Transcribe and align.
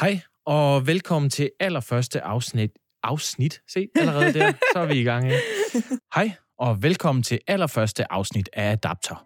Hej, 0.00 0.20
og 0.46 0.86
velkommen 0.86 1.30
til 1.30 1.50
allerførste 1.60 2.20
afsnit. 2.20 2.70
Afsnit? 3.02 3.60
Se, 3.72 3.86
allerede 3.94 4.32
der, 4.32 4.52
så 4.72 4.78
er 4.78 4.86
vi 4.86 5.00
i 5.00 5.02
gang. 5.02 5.24
Ikke? 5.24 5.38
Hej, 6.14 6.30
og 6.58 6.82
velkommen 6.82 7.22
til 7.22 7.38
allerførste 7.46 8.12
afsnit 8.12 8.48
af 8.52 8.72
Adapter. 8.72 9.24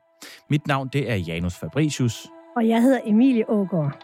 Mit 0.50 0.66
navn, 0.66 0.88
det 0.92 1.10
er 1.10 1.16
Janus 1.16 1.54
Fabricius. 1.54 2.26
Og 2.56 2.68
jeg 2.68 2.82
hedder 2.82 3.00
Emilie 3.06 3.50
Ågaard. 3.50 4.00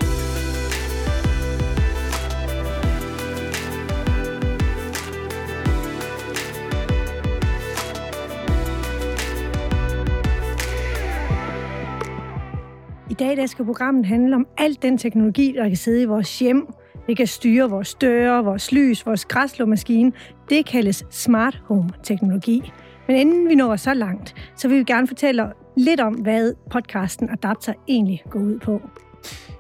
Dag 13.21 13.37
der 13.37 13.47
skal 13.47 13.65
programmet 13.65 14.07
handle 14.07 14.37
om 14.37 14.47
alt 14.59 14.83
den 14.83 14.99
teknologi, 14.99 15.55
der 15.57 15.69
kan 15.69 15.77
sidde 15.77 16.03
i 16.03 16.05
vores 16.05 16.39
hjem. 16.39 16.67
Det 17.07 17.17
kan 17.17 17.27
styre 17.27 17.71
vores 17.71 17.95
døre, 17.95 18.45
vores 18.45 18.73
lys, 18.73 19.07
vores 19.07 19.25
græslåmaskine. 19.25 20.13
Det 20.51 20.67
kaldes 20.67 21.05
smart 21.11 21.63
home-teknologi. 21.65 22.73
Men 23.09 23.17
inden 23.17 23.49
vi 23.49 23.55
når 23.55 23.77
så 23.77 23.95
langt, 23.95 24.35
så 24.57 24.69
vil 24.69 24.79
vi 24.79 24.85
gerne 24.85 25.07
fortælle 25.07 25.53
lidt 25.77 26.01
om, 26.01 26.15
hvad 26.15 26.55
podcasten 26.71 27.31
Adapter 27.31 27.73
egentlig 27.89 28.23
går 28.31 28.41
ud 28.41 28.59
på. 28.59 28.81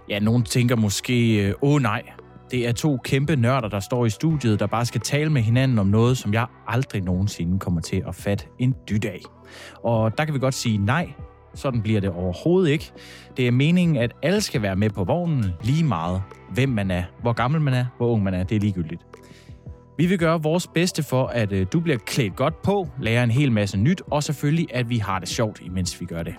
Ja, 0.08 0.18
nogen 0.18 0.42
tænker 0.42 0.76
måske, 0.76 1.46
øh, 1.48 1.54
åh 1.62 1.82
nej, 1.82 2.02
det 2.50 2.68
er 2.68 2.72
to 2.72 2.96
kæmpe 2.96 3.36
nørder, 3.36 3.68
der 3.68 3.80
står 3.80 4.06
i 4.06 4.10
studiet, 4.10 4.60
der 4.60 4.66
bare 4.66 4.86
skal 4.86 5.00
tale 5.00 5.30
med 5.30 5.42
hinanden 5.42 5.78
om 5.78 5.86
noget, 5.86 6.18
som 6.18 6.32
jeg 6.32 6.46
aldrig 6.66 7.02
nogensinde 7.02 7.58
kommer 7.58 7.80
til 7.80 8.02
at 8.08 8.14
fatte 8.14 8.44
en 8.58 8.74
dyt 8.90 9.04
af. 9.04 9.20
Og 9.82 10.18
der 10.18 10.24
kan 10.24 10.34
vi 10.34 10.38
godt 10.38 10.54
sige 10.54 10.78
nej, 10.78 11.08
sådan 11.54 11.82
bliver 11.82 12.00
det 12.00 12.10
overhovedet 12.10 12.70
ikke. 12.70 12.92
Det 13.36 13.46
er 13.46 13.50
meningen, 13.50 13.96
at 13.96 14.12
alle 14.22 14.40
skal 14.40 14.62
være 14.62 14.76
med 14.76 14.90
på 14.90 15.04
vognen 15.04 15.44
lige 15.62 15.84
meget, 15.84 16.22
hvem 16.54 16.68
man 16.68 16.90
er, 16.90 17.02
hvor 17.22 17.32
gammel 17.32 17.60
man 17.60 17.74
er, 17.74 17.86
hvor 17.96 18.08
ung 18.08 18.22
man 18.22 18.34
er, 18.34 18.42
det 18.42 18.56
er 18.56 18.60
ligegyldigt. 18.60 19.02
Vi 19.98 20.06
vil 20.06 20.18
gøre 20.18 20.42
vores 20.42 20.66
bedste 20.66 21.02
for, 21.02 21.26
at 21.26 21.52
øh, 21.52 21.66
du 21.72 21.80
bliver 21.80 21.98
klædt 21.98 22.36
godt 22.36 22.62
på, 22.62 22.88
lærer 23.00 23.24
en 23.24 23.30
hel 23.30 23.52
masse 23.52 23.78
nyt, 23.78 24.02
og 24.10 24.22
selvfølgelig, 24.22 24.66
at 24.74 24.90
vi 24.90 24.98
har 24.98 25.18
det 25.18 25.28
sjovt, 25.28 25.60
imens 25.64 26.00
vi 26.00 26.06
gør 26.06 26.22
det. 26.22 26.34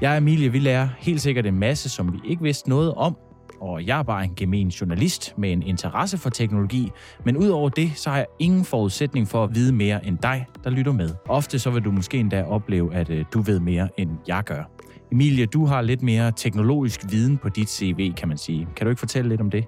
Jeg 0.00 0.10
og 0.10 0.16
Emilie, 0.16 0.52
vi 0.52 0.58
lærer 0.58 0.88
helt 0.98 1.20
sikkert 1.20 1.46
en 1.46 1.58
masse, 1.58 1.88
som 1.88 2.12
vi 2.12 2.18
ikke 2.24 2.42
vidste 2.42 2.68
noget 2.68 2.94
om, 2.94 3.16
og 3.60 3.86
jeg 3.86 3.98
er 3.98 4.02
bare 4.02 4.24
en 4.24 4.32
gemen 4.36 4.68
journalist 4.68 5.34
med 5.38 5.52
en 5.52 5.62
interesse 5.62 6.18
for 6.18 6.30
teknologi, 6.30 6.90
men 7.24 7.36
udover 7.36 7.68
det, 7.68 7.92
så 7.94 8.10
har 8.10 8.16
jeg 8.16 8.26
ingen 8.38 8.64
forudsætning 8.64 9.28
for 9.28 9.44
at 9.44 9.54
vide 9.54 9.72
mere 9.72 10.06
end 10.06 10.18
dig, 10.18 10.46
der 10.64 10.70
lytter 10.70 10.92
med. 10.92 11.10
Ofte 11.28 11.58
så 11.58 11.70
vil 11.70 11.84
du 11.84 11.90
måske 11.90 12.18
endda 12.18 12.44
opleve, 12.44 12.94
at 12.94 13.10
øh, 13.10 13.24
du 13.32 13.40
ved 13.40 13.60
mere, 13.60 13.88
end 13.96 14.10
jeg 14.28 14.42
gør. 14.44 14.70
Emilie, 15.12 15.46
du 15.46 15.64
har 15.64 15.82
lidt 15.82 16.02
mere 16.02 16.32
teknologisk 16.36 17.00
viden 17.10 17.38
på 17.38 17.48
dit 17.48 17.70
CV, 17.70 18.14
kan 18.14 18.28
man 18.28 18.38
sige. 18.38 18.68
Kan 18.76 18.86
du 18.86 18.90
ikke 18.90 19.00
fortælle 19.00 19.28
lidt 19.28 19.40
om 19.40 19.50
det? 19.50 19.64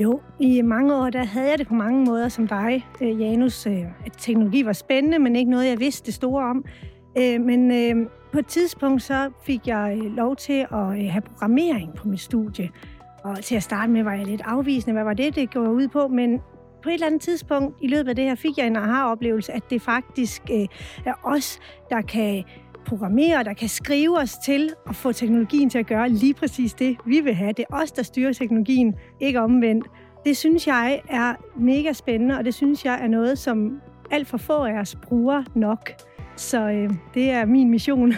Jo, 0.00 0.20
i 0.40 0.62
mange 0.62 0.96
år 0.96 1.10
der 1.10 1.24
havde 1.24 1.50
jeg 1.50 1.58
det 1.58 1.66
på 1.68 1.74
mange 1.74 2.04
måder 2.04 2.28
som 2.28 2.48
dig, 2.48 2.86
øh, 3.00 3.20
Janus. 3.20 3.66
Øh, 3.66 3.82
at 4.06 4.12
teknologi 4.18 4.66
var 4.66 4.72
spændende, 4.72 5.18
men 5.18 5.36
ikke 5.36 5.50
noget, 5.50 5.68
jeg 5.68 5.80
vidste 5.80 6.06
det 6.06 6.14
store 6.14 6.44
om. 6.44 6.64
Men 7.16 7.70
på 8.34 8.38
et 8.38 8.46
tidspunkt 8.46 9.02
så 9.02 9.30
fik 9.42 9.66
jeg 9.66 9.98
lov 10.16 10.36
til 10.36 10.66
at 10.72 11.10
have 11.10 11.20
programmering 11.20 11.94
på 11.94 12.08
mit 12.08 12.20
studie. 12.20 12.70
Og 13.24 13.44
til 13.44 13.54
at 13.54 13.62
starte 13.62 13.92
med 13.92 14.02
var 14.02 14.12
jeg 14.14 14.26
lidt 14.26 14.42
afvisende, 14.44 14.92
hvad 14.92 15.04
var 15.04 15.14
det, 15.14 15.34
det 15.34 15.54
går 15.54 15.68
ud 15.68 15.88
på, 15.88 16.08
men 16.08 16.38
på 16.82 16.88
et 16.88 16.94
eller 16.94 17.06
andet 17.06 17.20
tidspunkt 17.20 17.76
i 17.82 17.88
løbet 17.88 18.08
af 18.08 18.16
det 18.16 18.24
her 18.24 18.34
fik 18.34 18.58
jeg 18.58 18.66
en 18.66 18.76
aha-oplevelse, 18.76 19.52
at 19.52 19.62
det 19.70 19.82
faktisk 19.82 20.42
øh, 20.52 20.66
er 21.04 21.14
os, 21.22 21.60
der 21.90 22.00
kan 22.00 22.44
programmere, 22.86 23.44
der 23.44 23.52
kan 23.52 23.68
skrive 23.68 24.18
os 24.18 24.34
til 24.44 24.70
at 24.88 24.96
få 24.96 25.12
teknologien 25.12 25.70
til 25.70 25.78
at 25.78 25.86
gøre 25.86 26.08
lige 26.08 26.34
præcis 26.34 26.74
det, 26.74 26.96
vi 27.06 27.20
vil 27.20 27.34
have. 27.34 27.52
Det 27.52 27.64
er 27.70 27.76
os, 27.76 27.92
der 27.92 28.02
styrer 28.02 28.32
teknologien, 28.32 28.94
ikke 29.20 29.40
omvendt. 29.40 29.86
Det 30.24 30.36
synes 30.36 30.66
jeg 30.66 31.00
er 31.08 31.34
mega 31.60 31.92
spændende, 31.92 32.38
og 32.38 32.44
det 32.44 32.54
synes 32.54 32.84
jeg 32.84 32.98
er 33.02 33.08
noget, 33.08 33.38
som 33.38 33.80
alt 34.10 34.28
for 34.28 34.36
få 34.36 34.64
af 34.64 34.80
os 34.80 34.96
bruger 35.02 35.42
nok. 35.54 35.90
Så 36.36 36.70
øh, 36.70 36.90
det 37.14 37.30
er 37.30 37.44
min 37.44 37.70
mission. 37.70 38.12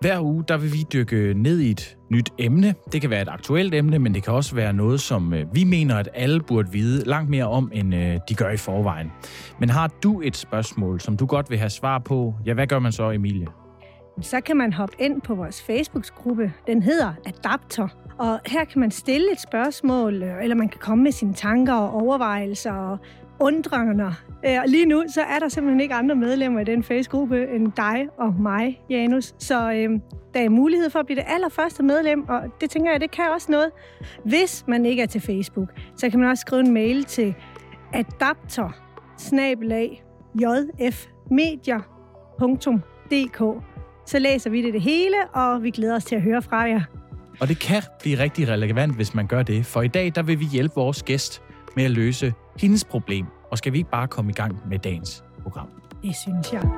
Hver 0.00 0.20
uge 0.20 0.44
der 0.48 0.58
vil 0.58 0.72
vi 0.72 0.78
dykke 0.92 1.34
ned 1.34 1.60
i 1.60 1.70
et 1.70 1.96
nyt 2.14 2.30
emne. 2.38 2.74
Det 2.92 3.00
kan 3.00 3.10
være 3.10 3.22
et 3.22 3.28
aktuelt 3.28 3.74
emne, 3.74 3.98
men 3.98 4.14
det 4.14 4.22
kan 4.22 4.32
også 4.32 4.54
være 4.54 4.72
noget, 4.72 5.00
som 5.00 5.34
øh, 5.34 5.54
vi 5.54 5.64
mener, 5.64 5.96
at 5.96 6.08
alle 6.14 6.40
burde 6.40 6.72
vide 6.72 7.04
langt 7.08 7.30
mere 7.30 7.48
om, 7.48 7.70
end 7.74 7.94
øh, 7.94 8.18
de 8.28 8.34
gør 8.34 8.50
i 8.50 8.56
forvejen. 8.56 9.12
Men 9.60 9.70
har 9.70 9.90
du 10.02 10.20
et 10.20 10.36
spørgsmål, 10.36 11.00
som 11.00 11.16
du 11.16 11.26
godt 11.26 11.50
vil 11.50 11.58
have 11.58 11.70
svar 11.70 11.98
på, 11.98 12.34
ja, 12.46 12.54
hvad 12.54 12.66
gør 12.66 12.78
man 12.78 12.92
så, 12.92 13.10
Emilie? 13.10 13.46
Så 14.22 14.40
kan 14.40 14.56
man 14.56 14.72
hoppe 14.72 14.94
ind 14.98 15.22
på 15.22 15.34
vores 15.34 15.62
Facebook-gruppe. 15.62 16.52
Den 16.66 16.82
hedder 16.82 17.14
Adapter. 17.26 17.88
Og 18.18 18.40
her 18.46 18.64
kan 18.64 18.80
man 18.80 18.90
stille 18.90 19.32
et 19.32 19.40
spørgsmål, 19.40 20.22
øh, 20.22 20.42
eller 20.42 20.56
man 20.56 20.68
kan 20.68 20.80
komme 20.80 21.04
med 21.04 21.12
sine 21.12 21.34
tanker 21.34 21.74
og 21.74 22.02
overvejelser 22.02 22.72
og 22.72 22.98
undrende. 23.40 24.14
Øh, 24.46 24.58
og 24.62 24.68
lige 24.68 24.86
nu, 24.86 25.04
så 25.08 25.22
er 25.22 25.38
der 25.38 25.48
simpelthen 25.48 25.80
ikke 25.80 25.94
andre 25.94 26.14
medlemmer 26.14 26.60
i 26.60 26.64
den 26.64 26.82
Facebook-gruppe 26.82 27.46
end 27.54 27.72
dig 27.76 28.06
og 28.18 28.34
mig, 28.34 28.80
Janus. 28.90 29.34
Så 29.38 29.72
øh, 29.72 30.00
der 30.34 30.40
er 30.40 30.48
mulighed 30.48 30.90
for 30.90 30.98
at 30.98 31.06
blive 31.06 31.16
det 31.16 31.24
allerførste 31.28 31.82
medlem, 31.82 32.28
og 32.28 32.42
det 32.60 32.70
tænker 32.70 32.90
jeg, 32.90 33.00
det 33.00 33.10
kan 33.10 33.24
også 33.34 33.52
noget. 33.52 33.70
Hvis 34.24 34.64
man 34.68 34.86
ikke 34.86 35.02
er 35.02 35.06
til 35.06 35.20
Facebook, 35.20 35.68
så 35.96 36.10
kan 36.10 36.20
man 36.20 36.28
også 36.28 36.40
skrive 36.40 36.60
en 36.60 36.74
mail 36.74 37.04
til 37.04 37.34
adapter 37.92 38.70
jfmedier.dk. 40.40 41.78
Så 44.06 44.18
læser 44.18 44.50
vi 44.50 44.62
det 44.62 44.72
det 44.72 44.82
hele, 44.82 45.16
og 45.32 45.62
vi 45.62 45.70
glæder 45.70 45.96
os 45.96 46.04
til 46.04 46.14
at 46.14 46.22
høre 46.22 46.42
fra 46.42 46.56
jer. 46.56 46.80
Og 47.40 47.48
det 47.48 47.58
kan 47.58 47.82
blive 48.00 48.18
rigtig 48.18 48.48
relevant, 48.48 48.96
hvis 48.96 49.14
man 49.14 49.26
gør 49.26 49.42
det, 49.42 49.66
for 49.66 49.82
i 49.82 49.88
dag 49.88 50.12
der 50.14 50.22
vil 50.22 50.40
vi 50.40 50.44
hjælpe 50.44 50.74
vores 50.74 51.02
gæst 51.02 51.42
med 51.76 51.84
at 51.84 51.90
løse 51.90 52.32
hendes 52.60 52.84
problem. 52.84 53.26
Og 53.50 53.58
skal 53.58 53.72
vi 53.72 53.78
ikke 53.78 53.90
bare 53.90 54.08
komme 54.08 54.30
i 54.30 54.34
gang 54.34 54.68
med 54.68 54.78
dagens 54.78 55.24
program? 55.42 55.68
Det 56.02 56.16
synes 56.16 56.52
jeg. 56.52 56.70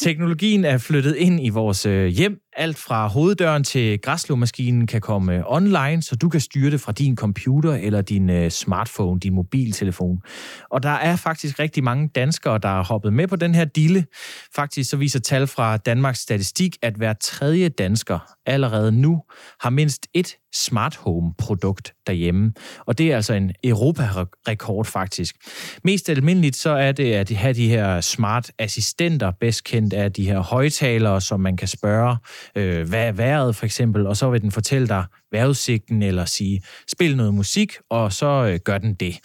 Teknologien 0.00 0.64
er 0.64 0.78
flyttet 0.78 1.16
ind 1.16 1.46
i 1.46 1.48
vores 1.48 1.86
øh, 1.86 2.06
hjem. 2.06 2.43
Alt 2.56 2.76
fra 2.76 3.06
hoveddøren 3.06 3.64
til 3.64 4.00
græslåmaskinen 4.00 4.86
kan 4.86 5.00
komme 5.00 5.34
øh, 5.34 5.42
online, 5.46 6.02
så 6.02 6.16
du 6.16 6.28
kan 6.28 6.40
styre 6.40 6.70
det 6.70 6.80
fra 6.80 6.92
din 6.92 7.16
computer 7.16 7.72
eller 7.74 8.02
din 8.02 8.30
øh, 8.30 8.50
smartphone, 8.50 9.20
din 9.20 9.34
mobiltelefon. 9.34 10.22
Og 10.70 10.82
der 10.82 10.90
er 10.90 11.16
faktisk 11.16 11.58
rigtig 11.58 11.84
mange 11.84 12.08
danskere, 12.08 12.58
der 12.58 12.68
har 12.68 12.82
hoppet 12.82 13.12
med 13.12 13.28
på 13.28 13.36
den 13.36 13.54
her 13.54 13.64
dille. 13.64 14.06
Faktisk 14.54 14.90
så 14.90 14.96
viser 14.96 15.20
tal 15.20 15.46
fra 15.46 15.76
Danmarks 15.76 16.18
Statistik, 16.18 16.76
at 16.82 16.94
hver 16.94 17.12
tredje 17.12 17.68
dansker 17.68 18.18
allerede 18.46 18.92
nu 18.92 19.22
har 19.60 19.70
mindst 19.70 20.06
et 20.14 20.36
smart 20.54 20.96
home-produkt 20.96 21.94
derhjemme. 22.06 22.52
Og 22.86 22.98
det 22.98 23.12
er 23.12 23.16
altså 23.16 23.34
en 23.34 23.52
Europa-rekord 23.64 24.84
faktisk. 24.84 25.36
Mest 25.84 26.08
almindeligt 26.08 26.56
så 26.56 26.70
er 26.70 26.92
det 26.92 27.12
at 27.12 27.30
have 27.30 27.54
de 27.54 27.68
her 27.68 28.00
smart 28.00 28.50
assistenter, 28.58 29.32
bedst 29.40 29.64
kendt 29.64 29.92
af 29.92 30.12
de 30.12 30.26
her 30.26 30.40
højtalere, 30.40 31.20
som 31.20 31.40
man 31.40 31.56
kan 31.56 31.68
spørge, 31.68 32.16
øh, 32.56 32.88
hvad 32.88 33.08
er 33.08 33.12
vejret 33.12 33.56
for 33.56 33.64
eksempel, 33.64 34.06
og 34.06 34.16
så 34.16 34.30
vil 34.30 34.42
den 34.42 34.50
fortælle 34.50 34.88
dig 34.88 35.04
vejrudsigten 35.32 36.02
eller 36.02 36.24
sige, 36.24 36.62
spil 36.88 37.16
noget 37.16 37.34
musik, 37.34 37.72
og 37.90 38.12
så 38.12 38.26
øh, 38.26 38.58
gør 38.64 38.78
den 38.78 38.94
det. 38.94 39.18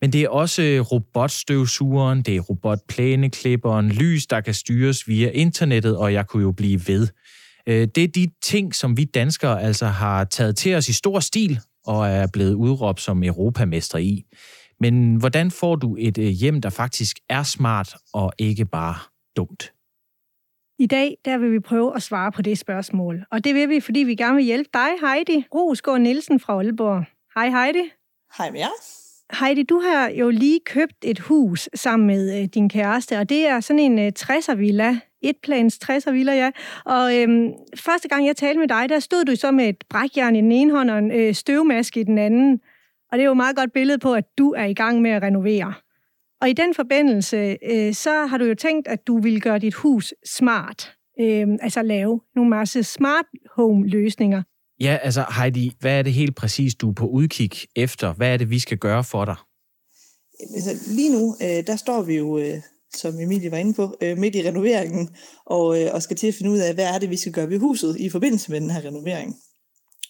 Men 0.00 0.12
det 0.12 0.22
er 0.22 0.28
også 0.28 0.62
øh, 0.62 0.80
robotstøvsugeren, 0.80 2.22
det 2.22 2.36
er 2.36 2.40
robotplæneklipperen, 2.40 3.88
lys, 3.88 4.26
der 4.26 4.40
kan 4.40 4.54
styres 4.54 5.08
via 5.08 5.30
internettet, 5.30 5.96
og 5.96 6.12
jeg 6.12 6.26
kunne 6.26 6.42
jo 6.42 6.52
blive 6.52 6.80
ved. 6.86 7.08
Øh, 7.66 7.88
det 7.94 8.04
er 8.04 8.08
de 8.08 8.28
ting, 8.42 8.74
som 8.74 8.96
vi 8.96 9.04
danskere 9.04 9.62
altså 9.62 9.86
har 9.86 10.24
taget 10.24 10.56
til 10.56 10.74
os 10.74 10.88
i 10.88 10.92
stor 10.92 11.20
stil 11.20 11.60
og 11.86 12.08
er 12.08 12.26
blevet 12.32 12.54
udråbt 12.54 13.00
som 13.00 13.22
europamestre 13.22 14.02
i. 14.02 14.24
Men 14.80 15.16
hvordan 15.16 15.50
får 15.50 15.76
du 15.76 15.96
et 15.98 16.18
øh, 16.18 16.26
hjem, 16.26 16.60
der 16.60 16.70
faktisk 16.70 17.16
er 17.28 17.42
smart 17.42 17.94
og 18.12 18.32
ikke 18.38 18.64
bare 18.64 18.96
dumt? 19.36 19.72
I 20.78 20.86
dag 20.86 21.18
der 21.24 21.38
vil 21.38 21.52
vi 21.52 21.60
prøve 21.60 21.96
at 21.96 22.02
svare 22.02 22.32
på 22.32 22.42
det 22.42 22.58
spørgsmål. 22.58 23.24
Og 23.30 23.44
det 23.44 23.54
vil 23.54 23.68
vi, 23.68 23.80
fordi 23.80 24.00
vi 24.00 24.14
gerne 24.14 24.36
vil 24.36 24.44
hjælpe 24.44 24.70
dig, 24.74 24.88
Heidi 25.00 25.46
Rosgaard 25.54 26.00
Nielsen 26.00 26.40
fra 26.40 26.52
Aalborg. 26.52 27.04
Hej 27.34 27.50
Heidi. 27.50 27.90
Hej 28.38 28.50
med 28.50 28.60
jer. 28.60 28.68
Heidi, 29.40 29.62
du 29.62 29.80
har 29.80 30.08
jo 30.08 30.30
lige 30.30 30.60
købt 30.66 30.96
et 31.04 31.18
hus 31.18 31.68
sammen 31.74 32.06
med 32.06 32.42
øh, 32.42 32.48
din 32.54 32.68
kæreste, 32.68 33.18
og 33.18 33.28
det 33.28 33.46
er 33.46 33.60
sådan 33.60 33.80
en 33.80 33.98
øh, 33.98 34.12
60'er-villa. 34.18 34.98
Etplans 35.22 35.78
60'er-villa, 35.84 36.32
ja. 36.32 36.50
Og 36.84 37.16
øhm, 37.16 37.52
første 37.76 38.08
gang 38.08 38.26
jeg 38.26 38.36
talte 38.36 38.60
med 38.60 38.68
dig, 38.68 38.88
der 38.88 38.98
stod 38.98 39.24
du 39.24 39.36
så 39.36 39.50
med 39.50 39.68
et 39.68 39.84
brækjern 39.90 40.36
i 40.36 40.40
den 40.40 40.52
ene 40.52 40.72
hånd 40.72 40.90
og 40.90 40.98
en 40.98 41.10
øh, 41.10 41.34
støvmaske 41.34 42.00
i 42.00 42.04
den 42.04 42.18
anden. 42.18 42.60
Og 43.12 43.18
det 43.18 43.20
er 43.20 43.26
jo 43.26 43.32
et 43.32 43.36
meget 43.36 43.56
godt 43.56 43.72
billede 43.72 43.98
på, 43.98 44.14
at 44.14 44.24
du 44.38 44.52
er 44.52 44.64
i 44.64 44.74
gang 44.74 45.02
med 45.02 45.10
at 45.10 45.22
renovere. 45.22 45.74
Og 46.40 46.50
i 46.50 46.52
den 46.52 46.74
forbindelse, 46.74 47.56
øh, 47.62 47.94
så 47.94 48.26
har 48.26 48.38
du 48.38 48.44
jo 48.44 48.54
tænkt, 48.54 48.88
at 48.88 49.06
du 49.06 49.20
vil 49.20 49.40
gøre 49.40 49.58
dit 49.58 49.74
hus 49.74 50.14
smart. 50.26 50.92
Øh, 51.20 51.46
altså 51.60 51.82
lave 51.82 52.20
nogle 52.34 52.50
masse 52.50 52.82
smart 52.82 53.24
home 53.56 53.88
løsninger. 53.88 54.42
Ja, 54.80 54.98
altså 55.02 55.24
Heidi, 55.38 55.72
hvad 55.80 55.98
er 55.98 56.02
det 56.02 56.12
helt 56.12 56.36
præcis, 56.36 56.74
du 56.74 56.88
er 56.88 56.94
på 56.94 57.06
udkig 57.06 57.50
efter? 57.76 58.12
Hvad 58.12 58.32
er 58.32 58.36
det, 58.36 58.50
vi 58.50 58.58
skal 58.58 58.78
gøre 58.78 59.04
for 59.04 59.24
dig? 59.24 59.36
Altså, 60.54 60.92
lige 60.94 61.12
nu, 61.12 61.36
øh, 61.42 61.66
der 61.66 61.76
står 61.76 62.02
vi 62.02 62.16
jo 62.16 62.38
øh, 62.38 62.60
som 62.94 63.20
Emilie 63.20 63.50
var 63.50 63.56
inde 63.56 63.74
på, 63.74 63.96
øh, 64.00 64.18
midt 64.18 64.34
i 64.34 64.48
renoveringen, 64.48 65.08
og, 65.46 65.82
øh, 65.82 65.94
og 65.94 66.02
skal 66.02 66.16
til 66.16 66.26
at 66.26 66.34
finde 66.34 66.50
ud 66.50 66.58
af, 66.58 66.74
hvad 66.74 66.84
er 66.94 66.98
det, 66.98 67.10
vi 67.10 67.16
skal 67.16 67.32
gøre 67.32 67.50
ved 67.50 67.58
huset 67.58 67.96
i 67.96 68.08
forbindelse 68.08 68.50
med 68.50 68.60
den 68.60 68.70
her 68.70 68.84
renovering. 68.84 69.36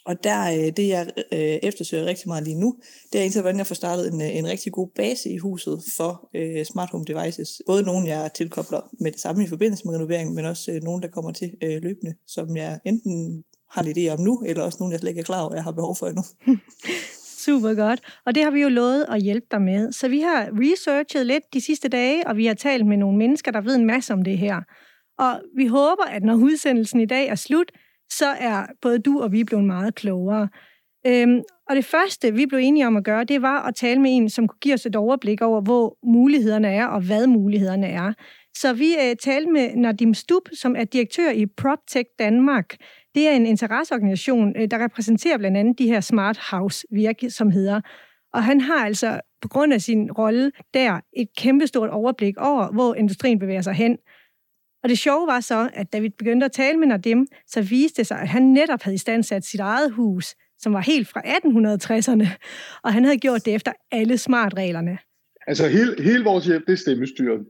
Og 0.06 0.24
der, 0.24 0.40
øh, 0.52 0.72
det 0.76 0.88
jeg 0.88 1.06
øh, 1.32 1.38
eftersøger 1.38 2.04
rigtig 2.04 2.28
meget 2.28 2.44
lige 2.44 2.60
nu, 2.60 2.76
det 3.12 3.20
er 3.20 3.24
indtil, 3.24 3.40
hvordan 3.40 3.58
jeg 3.58 3.66
får 3.66 3.74
startet 3.74 4.12
en, 4.12 4.22
øh, 4.22 4.36
en 4.36 4.46
rigtig 4.46 4.72
god 4.72 4.88
base 4.96 5.30
i 5.30 5.38
huset 5.38 5.82
for 5.96 6.30
øh, 6.34 6.64
smart 6.64 6.90
home 6.90 7.04
devices. 7.04 7.62
Både 7.66 7.82
nogle, 7.82 8.08
jeg 8.08 8.30
tilkobler 8.34 8.80
med 9.00 9.12
det 9.12 9.20
samme 9.20 9.44
i 9.44 9.46
forbindelse 9.46 9.84
med 9.86 9.94
renoveringen, 9.94 10.34
men 10.36 10.44
også 10.44 10.72
øh, 10.72 10.82
nogle, 10.82 11.02
der 11.02 11.08
kommer 11.08 11.32
til 11.32 11.50
øh, 11.62 11.82
løbende, 11.82 12.14
som 12.26 12.56
jeg 12.56 12.80
enten 12.86 13.44
har 13.70 13.82
en 13.82 13.88
idé 13.88 14.12
om 14.12 14.20
nu, 14.20 14.42
eller 14.46 14.62
også 14.62 14.76
nogle, 14.80 14.92
jeg 14.92 15.00
slet 15.00 15.10
ikke 15.10 15.20
er 15.20 15.24
klar 15.24 15.42
over, 15.42 15.54
jeg 15.54 15.64
har 15.64 15.72
behov 15.72 15.96
for 15.96 16.06
endnu. 16.06 16.22
Super 17.46 17.74
godt. 17.74 18.00
Og 18.26 18.34
det 18.34 18.42
har 18.42 18.50
vi 18.50 18.60
jo 18.62 18.68
lovet 18.68 19.06
at 19.08 19.22
hjælpe 19.22 19.46
dig 19.50 19.62
med. 19.62 19.92
Så 19.92 20.08
vi 20.08 20.20
har 20.20 20.50
researchet 20.52 21.26
lidt 21.26 21.44
de 21.54 21.60
sidste 21.60 21.88
dage, 21.88 22.26
og 22.26 22.36
vi 22.36 22.46
har 22.46 22.54
talt 22.54 22.86
med 22.86 22.96
nogle 22.96 23.18
mennesker, 23.18 23.50
der 23.50 23.60
ved 23.60 23.74
en 23.76 23.86
masse 23.86 24.12
om 24.12 24.22
det 24.22 24.38
her. 24.38 24.60
Og 25.18 25.40
vi 25.56 25.66
håber, 25.66 26.04
at 26.04 26.22
når 26.22 26.34
udsendelsen 26.34 27.00
i 27.00 27.06
dag 27.06 27.28
er 27.28 27.34
slut, 27.34 27.72
så 28.10 28.26
er 28.26 28.66
både 28.82 28.98
du 28.98 29.20
og 29.22 29.32
vi 29.32 29.44
blevet 29.44 29.64
meget 29.64 29.94
klogere. 29.94 30.48
Øhm, 31.06 31.42
og 31.68 31.76
det 31.76 31.84
første, 31.84 32.34
vi 32.34 32.46
blev 32.46 32.60
enige 32.62 32.86
om 32.86 32.96
at 32.96 33.04
gøre, 33.04 33.24
det 33.24 33.42
var 33.42 33.62
at 33.62 33.74
tale 33.74 34.00
med 34.00 34.16
en, 34.16 34.30
som 34.30 34.48
kunne 34.48 34.58
give 34.60 34.74
os 34.74 34.86
et 34.86 34.96
overblik 34.96 35.42
over, 35.42 35.60
hvor 35.60 35.98
mulighederne 36.02 36.68
er, 36.68 36.86
og 36.86 37.00
hvad 37.00 37.26
mulighederne 37.26 37.86
er. 37.86 38.12
Så 38.56 38.72
vi 38.72 38.94
øh, 38.94 39.16
talte 39.16 39.50
med 39.50 39.76
Nadim 39.76 40.14
Stub, 40.14 40.42
som 40.52 40.76
er 40.76 40.84
direktør 40.84 41.30
i 41.30 41.46
PropTech 41.46 42.08
Danmark. 42.18 42.76
Det 43.14 43.28
er 43.28 43.32
en 43.32 43.46
interesseorganisation, 43.46 44.56
øh, 44.56 44.68
der 44.70 44.84
repræsenterer 44.84 45.38
blandt 45.38 45.56
andet 45.56 45.78
de 45.78 45.86
her 45.86 46.00
smart 46.00 46.38
house 46.50 46.86
virksomheder. 46.92 47.80
Og 48.32 48.44
han 48.44 48.60
har 48.60 48.84
altså 48.84 49.20
på 49.42 49.48
grund 49.48 49.72
af 49.72 49.80
sin 49.80 50.12
rolle 50.12 50.52
der 50.74 51.00
et 51.16 51.28
kæmpestort 51.38 51.90
overblik 51.90 52.34
over, 52.38 52.72
hvor 52.72 52.94
industrien 52.94 53.38
bevæger 53.38 53.62
sig 53.62 53.74
hen. 53.74 53.98
Og 54.86 54.90
det 54.90 54.98
sjove 54.98 55.26
var 55.26 55.40
så, 55.40 55.70
at 55.74 55.92
da 55.92 55.98
vi 55.98 56.08
begyndte 56.08 56.46
at 56.46 56.52
tale 56.52 56.78
med 56.78 56.86
Nadim, 56.86 57.26
så 57.46 57.62
viste 57.62 57.96
det 57.96 58.06
sig, 58.06 58.18
at 58.20 58.28
han 58.28 58.42
netop 58.42 58.82
havde 58.82 58.94
istandsat 58.94 59.44
sit 59.44 59.60
eget 59.60 59.92
hus, 59.92 60.34
som 60.58 60.72
var 60.72 60.80
helt 60.80 61.08
fra 61.08 61.20
1860'erne, 61.20 62.26
og 62.84 62.92
han 62.92 63.04
havde 63.04 63.18
gjort 63.18 63.44
det 63.44 63.54
efter 63.54 63.72
alle 63.92 64.18
smartreglerne. 64.18 64.98
Altså 65.46 65.68
hele, 65.68 66.02
hele 66.02 66.24
vores 66.24 66.46
hjem, 66.46 66.62
det 66.66 66.72
er 66.72 66.76
stemmestyret. 66.76 67.40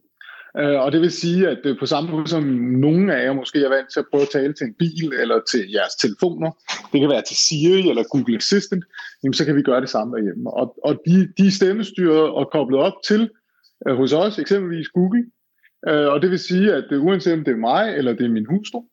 Øh, 0.58 0.80
og 0.80 0.92
det 0.92 1.00
vil 1.00 1.10
sige, 1.10 1.48
at 1.48 1.58
øh, 1.64 1.78
på 1.78 1.86
samme 1.86 2.10
måde 2.10 2.28
som 2.28 2.42
nogle 2.86 3.14
af 3.14 3.24
jer 3.24 3.32
måske 3.32 3.64
er 3.64 3.68
vant 3.68 3.92
til 3.92 4.00
at 4.00 4.06
prøve 4.10 4.22
at 4.22 4.28
tale 4.32 4.52
til 4.52 4.64
en 4.66 4.74
bil 4.78 5.12
eller 5.20 5.40
til 5.50 5.70
jeres 5.70 5.94
telefoner, 5.94 6.50
det 6.92 7.00
kan 7.00 7.10
være 7.10 7.22
til 7.28 7.36
Siri 7.36 7.88
eller 7.88 8.04
Google 8.10 8.36
Assistant, 8.36 8.84
jamen, 9.22 9.34
så 9.34 9.44
kan 9.44 9.56
vi 9.56 9.62
gøre 9.62 9.80
det 9.80 9.90
samme 9.90 10.16
derhjemme. 10.16 10.50
Og, 10.50 10.74
og 10.84 11.00
de, 11.06 11.28
de 11.38 11.56
stemmestyret 11.56 12.30
og 12.38 12.48
koblet 12.52 12.80
op 12.80 12.96
til 13.08 13.30
øh, 13.88 13.96
hos 13.96 14.12
os, 14.12 14.38
eksempelvis 14.38 14.88
Google, 14.88 15.24
Øh, 15.88 16.06
og 16.12 16.22
det 16.22 16.30
vil 16.30 16.38
sige, 16.38 16.74
at 16.74 16.84
uanset 16.92 17.32
om 17.32 17.44
det 17.44 17.52
er 17.52 17.56
mig 17.56 17.96
eller 17.96 18.12
det 18.12 18.26
er 18.26 18.30
min 18.30 18.46
hustru, 18.46 18.84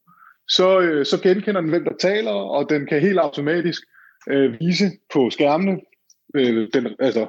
så, 0.47 0.79
øh, 0.79 1.05
så 1.05 1.21
genkender 1.21 1.61
den, 1.61 1.69
hvem 1.69 1.83
der 1.83 1.97
taler, 1.99 2.31
og 2.31 2.69
den 2.69 2.85
kan 2.85 3.01
helt 3.01 3.19
automatisk 3.19 3.81
øh, 4.29 4.59
vise 4.59 4.91
på 5.13 5.29
skærmene 5.29 5.79
øh, 6.35 6.67
den, 6.73 6.87
altså, 6.99 7.27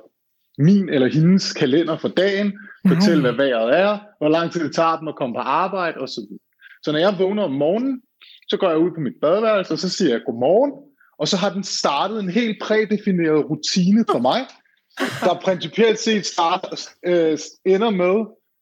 min 0.59 0.89
eller 0.89 1.09
hendes 1.09 1.53
kalender 1.53 1.99
for 1.99 2.09
dagen, 2.09 2.53
fortælle, 2.89 3.21
hvad 3.21 3.33
vejret 3.33 3.79
er, 3.79 3.99
hvor 4.19 4.29
lang 4.29 4.53
tid 4.53 4.65
det 4.65 4.75
tager 4.75 4.99
dem 4.99 5.09
at 5.09 5.17
komme 5.17 5.35
på 5.35 5.41
arbejde 5.41 5.99
osv. 5.99 6.09
Så, 6.09 6.39
så 6.83 6.93
når 6.93 6.99
jeg 6.99 7.17
vågner 7.19 7.43
om 7.43 7.53
morgenen, 7.53 8.03
så 8.49 8.57
går 8.57 8.69
jeg 8.69 8.79
ud 8.79 8.91
på 8.91 9.01
mit 9.01 9.15
badeværelse, 9.23 9.73
og 9.73 9.79
så 9.79 9.89
siger 9.89 10.11
jeg 10.11 10.21
godmorgen, 10.27 10.73
og 11.19 11.29
så 11.29 11.37
har 11.37 11.51
den 11.51 11.65
startet 11.65 12.21
en 12.21 12.31
helt 12.31 12.63
prædefineret 12.63 13.51
rutine 13.51 14.05
for 14.11 14.19
mig, 14.19 14.41
der 15.21 15.41
principielt 15.45 15.99
set 15.99 16.27
start, 16.27 16.89
øh, 17.07 17.39
ender 17.65 17.91
med, 17.91 18.17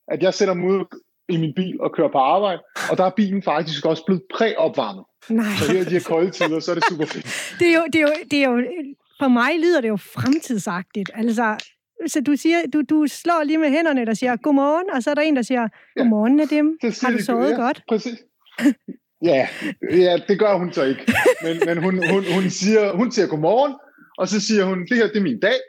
at 0.09 0.23
jeg 0.23 0.35
sætter 0.35 0.55
mig 0.55 0.71
ud 0.71 0.85
i 1.29 1.37
min 1.37 1.53
bil 1.57 1.81
og 1.81 1.93
kører 1.93 2.13
på 2.13 2.19
arbejde, 2.19 2.63
og 2.91 2.99
der 2.99 3.05
er 3.05 3.11
bilen 3.11 3.43
faktisk 3.43 3.87
også 3.87 4.05
blevet 4.07 4.23
præopvarmet. 4.35 5.05
Nej. 5.29 5.45
Så 5.59 5.73
her 5.73 5.85
de 5.85 5.91
her 5.91 6.01
kolde 6.01 6.31
tider, 6.31 6.61
så 6.61 6.71
er 6.71 6.75
det 6.75 6.85
super 6.89 7.07
fedt. 7.07 7.27
det, 7.61 7.69
er 7.69 7.75
jo, 7.75 7.85
det, 7.93 8.01
er 8.01 8.03
jo, 8.03 8.13
det 8.31 8.39
er 8.39 8.49
jo, 8.49 8.63
for 9.21 9.29
mig 9.29 9.59
lyder 9.61 9.81
det 9.81 9.89
jo 9.89 9.97
fremtidsagtigt. 9.97 11.11
Altså, 11.15 11.57
så 12.07 12.21
du, 12.21 12.37
siger, 12.37 12.59
du, 12.73 12.83
du 12.91 13.07
slår 13.07 13.43
lige 13.45 13.59
med 13.59 13.71
hænderne, 13.71 14.07
der 14.07 14.15
siger 14.15 14.37
godmorgen, 14.37 14.91
og 14.95 15.03
så 15.03 15.11
er 15.11 15.15
der 15.15 15.23
en, 15.23 15.37
der 15.37 15.43
siger 15.43 15.69
godmorgen, 15.97 16.37
Nadim. 16.37 16.79
Det 16.83 17.01
Har 17.03 17.11
du 17.11 17.23
sovet 17.23 17.51
ja, 17.51 17.57
godt? 17.57 17.83
Præcis. 17.89 18.19
Ja, 19.23 19.49
ja, 19.91 20.17
det 20.29 20.39
gør 20.39 20.55
hun 20.55 20.73
så 20.73 20.85
ikke. 20.85 21.13
Men, 21.43 21.63
men 21.67 21.83
hun, 21.85 21.95
hun, 22.13 22.25
hun, 22.35 22.51
siger, 22.51 22.97
hun 22.97 23.13
siger 23.13 23.27
godmorgen, 23.27 23.75
og 24.19 24.29
så 24.29 24.41
siger 24.41 24.65
hun, 24.65 24.87
det 24.89 24.97
her 24.97 25.07
det 25.07 25.17
er 25.17 25.23
min 25.23 25.41
dag, 25.41 25.61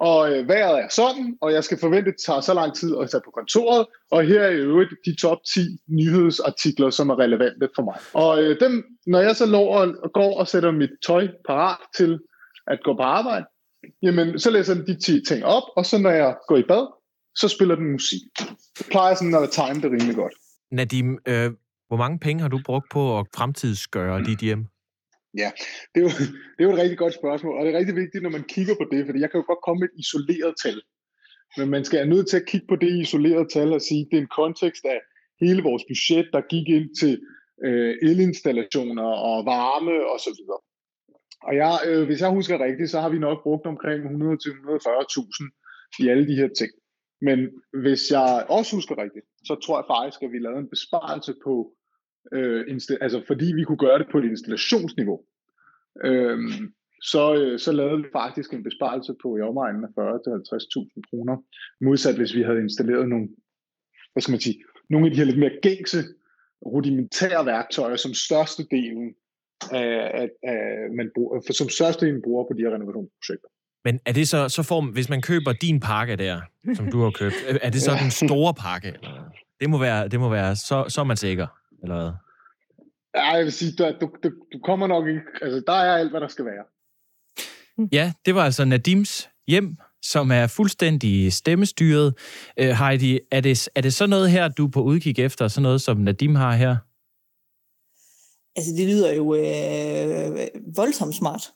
og 0.00 0.32
øh, 0.32 0.48
vejret 0.48 0.84
er 0.84 0.88
sådan, 0.88 1.38
og 1.40 1.52
jeg 1.52 1.64
skal 1.64 1.78
forvente, 1.78 2.08
at 2.08 2.14
det 2.14 2.24
tager 2.26 2.40
så 2.40 2.54
lang 2.54 2.74
tid 2.74 2.96
at 3.00 3.10
tage 3.10 3.20
på 3.24 3.30
kontoret, 3.30 3.86
og 4.10 4.24
her 4.24 4.40
er 4.40 4.50
i 4.50 4.56
øvrigt 4.56 4.90
de 5.06 5.16
top 5.16 5.38
10 5.54 5.60
nyhedsartikler, 5.88 6.90
som 6.90 7.10
er 7.10 7.18
relevante 7.18 7.68
for 7.74 7.82
mig. 7.82 7.94
Og 8.12 8.42
øh, 8.42 8.60
dem, 8.60 8.84
når 9.06 9.20
jeg 9.20 9.36
så 9.36 9.46
lov 9.46 9.76
og 9.76 10.10
går 10.14 10.38
og 10.38 10.48
sætter 10.48 10.70
mit 10.70 10.90
tøj 11.06 11.28
parat 11.46 11.78
til 11.96 12.18
at 12.66 12.78
gå 12.84 12.96
på 12.96 13.02
arbejde, 13.02 13.46
jamen 14.02 14.38
så 14.38 14.50
læser 14.50 14.74
den 14.74 14.86
de 14.86 15.00
10 15.00 15.24
ting 15.28 15.44
op, 15.44 15.62
og 15.76 15.86
så 15.86 15.98
når 15.98 16.10
jeg 16.10 16.36
går 16.48 16.56
i 16.56 16.62
bad, 16.62 16.86
så 17.36 17.48
spiller 17.48 17.74
den 17.74 17.92
musik. 17.92 18.20
Det 18.78 18.86
plejer 18.90 19.14
sådan 19.14 19.34
at 19.34 19.50
time 19.50 19.80
det 19.82 19.84
rimelig 19.84 20.16
godt. 20.16 20.32
Nadim, 20.70 21.18
øh, 21.28 21.50
hvor 21.88 21.96
mange 21.96 22.18
penge 22.18 22.42
har 22.42 22.48
du 22.48 22.60
brugt 22.64 22.86
på 22.92 23.18
at 23.18 23.26
fremtidsgøre 23.36 24.24
dit 24.24 24.38
hjem? 24.38 24.66
Ja, 25.42 25.50
det 25.94 25.98
er, 26.00 26.06
jo, 26.08 26.12
det 26.54 26.60
er 26.60 26.64
jo 26.68 26.72
et 26.72 26.82
rigtig 26.82 26.98
godt 26.98 27.14
spørgsmål, 27.14 27.56
og 27.58 27.64
det 27.64 27.74
er 27.74 27.78
rigtig 27.78 27.96
vigtigt, 27.96 28.22
når 28.22 28.30
man 28.30 28.44
kigger 28.54 28.74
på 28.74 28.84
det, 28.92 29.06
fordi 29.06 29.20
jeg 29.20 29.30
kan 29.30 29.40
jo 29.40 29.46
godt 29.46 29.64
komme 29.64 29.80
med 29.80 29.88
et 29.88 30.00
isoleret 30.02 30.54
tal. 30.64 30.80
Men 31.56 31.70
man 31.70 31.84
skal 31.84 32.00
er 32.00 32.12
nødt 32.14 32.28
til 32.28 32.36
at 32.36 32.46
kigge 32.46 32.66
på 32.66 32.76
det 32.76 33.00
isolerede 33.02 33.48
tal 33.48 33.72
og 33.72 33.82
sige, 33.82 34.00
at 34.00 34.08
det 34.10 34.16
er 34.16 34.22
en 34.22 34.36
kontekst 34.40 34.84
af 34.84 35.00
hele 35.40 35.62
vores 35.62 35.84
budget, 35.90 36.26
der 36.32 36.50
gik 36.54 36.68
ind 36.68 36.88
til 37.00 37.14
øh, 37.64 37.94
elinstallationer 38.02 39.08
og 39.28 39.46
varme 39.46 39.96
og 40.12 40.18
så 40.20 40.30
videre. 40.38 40.60
Og 41.46 41.52
jeg, 41.62 41.74
øh, 41.88 42.04
hvis 42.06 42.20
jeg 42.20 42.30
husker 42.30 42.64
rigtigt, 42.64 42.90
så 42.90 43.00
har 43.00 43.08
vi 43.08 43.18
nok 43.18 43.42
brugt 43.42 43.66
omkring 43.66 44.00
100-140.000 44.04 46.00
i 46.02 46.08
alle 46.08 46.26
de 46.28 46.36
her 46.40 46.48
ting. 46.60 46.72
Men 47.20 47.38
hvis 47.82 48.10
jeg 48.10 48.46
også 48.48 48.76
husker 48.76 48.98
rigtigt, 49.04 49.26
så 49.48 49.54
tror 49.54 49.76
jeg 49.78 49.86
faktisk, 49.94 50.22
at 50.22 50.32
vi 50.32 50.38
lavede 50.38 50.60
en 50.60 50.74
besparelse 50.76 51.34
på 51.44 51.54
øh, 52.32 52.80
altså 53.00 53.22
fordi 53.26 53.46
vi 53.54 53.64
kunne 53.64 53.84
gøre 53.86 53.98
det 53.98 54.06
på 54.12 54.18
et 54.18 54.24
installationsniveau, 54.24 55.20
øh, 56.04 56.38
så, 57.12 57.34
øh, 57.34 57.58
så 57.58 57.72
lavede 57.72 58.02
vi 58.02 58.08
faktisk 58.12 58.52
en 58.52 58.62
besparelse 58.62 59.12
på 59.22 59.36
i 59.36 59.40
omegnen 59.40 59.84
af 59.84 59.88
40-50.000 59.88 61.00
kroner, 61.10 61.36
modsat 61.80 62.16
hvis 62.16 62.34
vi 62.34 62.42
havde 62.42 62.60
installeret 62.60 63.08
nogle, 63.08 63.28
hvad 64.12 64.20
skal 64.20 64.32
man 64.32 64.40
sige, 64.40 64.58
nogle 64.90 65.06
af 65.06 65.10
de 65.12 65.18
her 65.18 65.24
lidt 65.24 65.38
mere 65.38 65.58
gængse, 65.62 66.00
rudimentære 66.66 67.46
værktøjer, 67.46 67.96
som 67.96 68.14
størstedelen 68.14 69.14
af, 69.72 70.10
af, 70.20 70.28
af 70.42 70.60
man 70.96 71.10
bruger, 71.14 71.40
for 71.46 71.52
som 71.52 71.68
størstedelen 71.68 72.22
bruger 72.22 72.44
på 72.44 72.52
de 72.56 72.62
her 72.62 72.74
renovationsprojekter. 72.74 73.48
Men 73.84 74.00
er 74.06 74.12
det 74.12 74.28
så, 74.28 74.48
så 74.48 74.62
får, 74.62 74.92
hvis 74.92 75.08
man 75.08 75.22
køber 75.22 75.52
din 75.52 75.80
pakke 75.80 76.16
der, 76.16 76.40
som 76.74 76.90
du 76.90 77.00
har 77.02 77.10
købt, 77.10 77.34
er 77.62 77.70
det 77.70 77.82
så 77.82 77.92
den 78.02 78.10
store 78.10 78.54
pakke? 78.54 78.92
Det 79.60 79.70
må 79.70 79.78
være, 79.78 80.08
det 80.08 80.20
må 80.20 80.28
være 80.28 80.56
så, 80.56 80.84
så 80.88 81.00
er 81.00 81.04
man 81.04 81.16
sikker 81.16 81.46
eller 81.84 82.02
hvad? 82.02 82.12
Ja, 83.14 83.30
jeg 83.30 83.44
vil 83.44 83.52
sige, 83.52 83.72
du, 83.78 83.84
du, 84.00 84.06
du, 84.22 84.30
du 84.52 84.58
kommer 84.64 84.86
nok 84.86 85.08
ikke... 85.08 85.22
Altså, 85.42 85.62
der 85.66 85.72
er 85.72 85.96
alt, 85.96 86.10
hvad 86.10 86.20
der 86.20 86.28
skal 86.28 86.44
være. 86.44 86.64
Ja, 87.92 88.12
det 88.26 88.34
var 88.34 88.44
altså 88.44 88.64
Nadims 88.64 89.28
hjem, 89.48 89.76
som 90.02 90.30
er 90.30 90.46
fuldstændig 90.46 91.32
stemmestyret. 91.32 92.14
Uh, 92.60 92.66
Heidi, 92.66 93.20
er 93.30 93.40
det, 93.40 93.68
er 93.74 93.80
det 93.80 93.94
så 93.94 94.06
noget 94.06 94.30
her, 94.30 94.48
du 94.48 94.66
er 94.66 94.70
på 94.70 94.82
udkig 94.82 95.18
efter, 95.18 95.48
sådan 95.48 95.62
noget, 95.62 95.82
som 95.82 95.96
Nadim 95.96 96.34
har 96.34 96.52
her? 96.52 96.76
Altså, 98.56 98.72
det 98.76 98.86
lyder 98.86 99.12
jo 99.12 99.34
øh, 99.34 100.48
voldsomt 100.76 101.14
smart. 101.14 101.52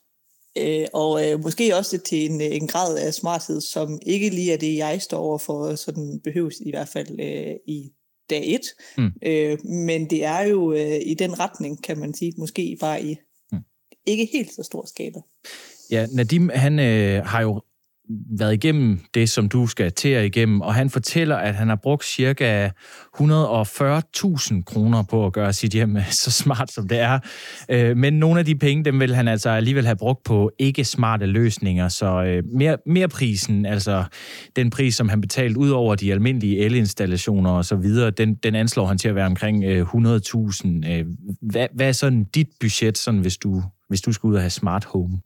Øh, 0.57 0.87
og 0.93 1.27
øh, 1.27 1.39
måske 1.39 1.75
også 1.75 1.97
til 1.97 2.31
en, 2.31 2.41
en 2.41 2.67
grad 2.67 2.97
af 2.97 3.13
smarthed, 3.13 3.61
som 3.61 3.99
ikke 4.05 4.29
lige 4.29 4.53
er 4.53 4.57
det, 4.57 4.77
jeg 4.77 5.01
står 5.01 5.17
over 5.17 5.37
for, 5.37 5.75
sådan 5.75 6.21
behøves 6.23 6.55
i 6.65 6.71
hvert 6.71 6.87
fald 6.87 7.19
øh, 7.19 7.55
i 7.67 7.91
dag 8.29 8.55
et. 8.55 8.61
Mm. 8.97 9.11
Øh, 9.23 9.65
men 9.65 10.09
det 10.09 10.25
er 10.25 10.41
jo 10.41 10.73
øh, 10.73 10.99
i 11.05 11.13
den 11.13 11.39
retning, 11.39 11.83
kan 11.83 11.99
man 11.99 12.13
sige, 12.13 12.33
måske 12.37 12.77
bare 12.79 13.03
i 13.03 13.17
mm. 13.51 13.59
ikke 14.05 14.29
helt 14.33 14.53
så 14.53 14.63
stor 14.63 14.85
skala. 14.85 15.21
Ja, 15.91 16.07
Nadim, 16.13 16.49
han 16.53 16.79
øh, 16.79 17.25
har 17.25 17.41
jo 17.41 17.61
været 18.37 18.53
igennem 18.53 18.99
det, 19.13 19.29
som 19.29 19.49
du 19.49 19.67
skal 19.67 19.91
til 19.91 20.09
at 20.09 20.25
igennem, 20.25 20.61
og 20.61 20.73
han 20.73 20.89
fortæller, 20.89 21.35
at 21.35 21.55
han 21.55 21.69
har 21.69 21.75
brugt 21.75 22.05
cirka 22.05 22.69
140.000 23.17 24.63
kroner 24.63 25.03
på 25.09 25.25
at 25.25 25.33
gøre 25.33 25.53
sit 25.53 25.71
hjem 25.71 25.97
øh, 25.97 26.11
så 26.11 26.31
smart, 26.31 26.71
som 26.71 26.87
det 26.87 26.99
er. 26.99 27.19
Øh, 27.69 27.97
men 27.97 28.13
nogle 28.13 28.39
af 28.39 28.45
de 28.45 28.55
penge, 28.55 28.83
dem 28.85 28.99
vil 28.99 29.15
han 29.15 29.27
altså 29.27 29.49
alligevel 29.49 29.85
have 29.85 29.95
brugt 29.95 30.23
på 30.23 30.51
ikke-smarte 30.59 31.25
løsninger, 31.25 31.87
så 31.87 32.23
øh, 32.23 32.43
mere, 32.53 32.77
mere 32.85 33.07
prisen, 33.07 33.65
altså 33.65 34.03
den 34.55 34.69
pris, 34.69 34.95
som 34.95 35.09
han 35.09 35.21
betalte 35.21 35.59
ud 35.59 35.69
over 35.69 35.95
de 35.95 36.11
almindelige 36.11 36.59
elinstallationer 36.59 37.51
og 37.51 37.65
så 37.65 37.75
videre, 37.75 38.11
den, 38.11 38.35
den 38.35 38.55
anslår 38.55 38.85
han 38.85 38.97
til 38.97 39.09
at 39.09 39.15
være 39.15 39.25
omkring 39.25 39.63
100.000. 39.65 39.67
Hvad, 41.41 41.67
hvad 41.75 41.87
er 41.87 41.91
sådan 41.91 42.23
dit 42.23 42.47
budget, 42.59 42.97
sådan, 42.97 43.19
hvis, 43.19 43.37
du, 43.37 43.63
hvis 43.89 44.01
du 44.01 44.11
skal 44.11 44.27
ud 44.27 44.35
og 44.35 44.41
have 44.41 44.49
smart 44.49 44.85
home? 44.85 45.19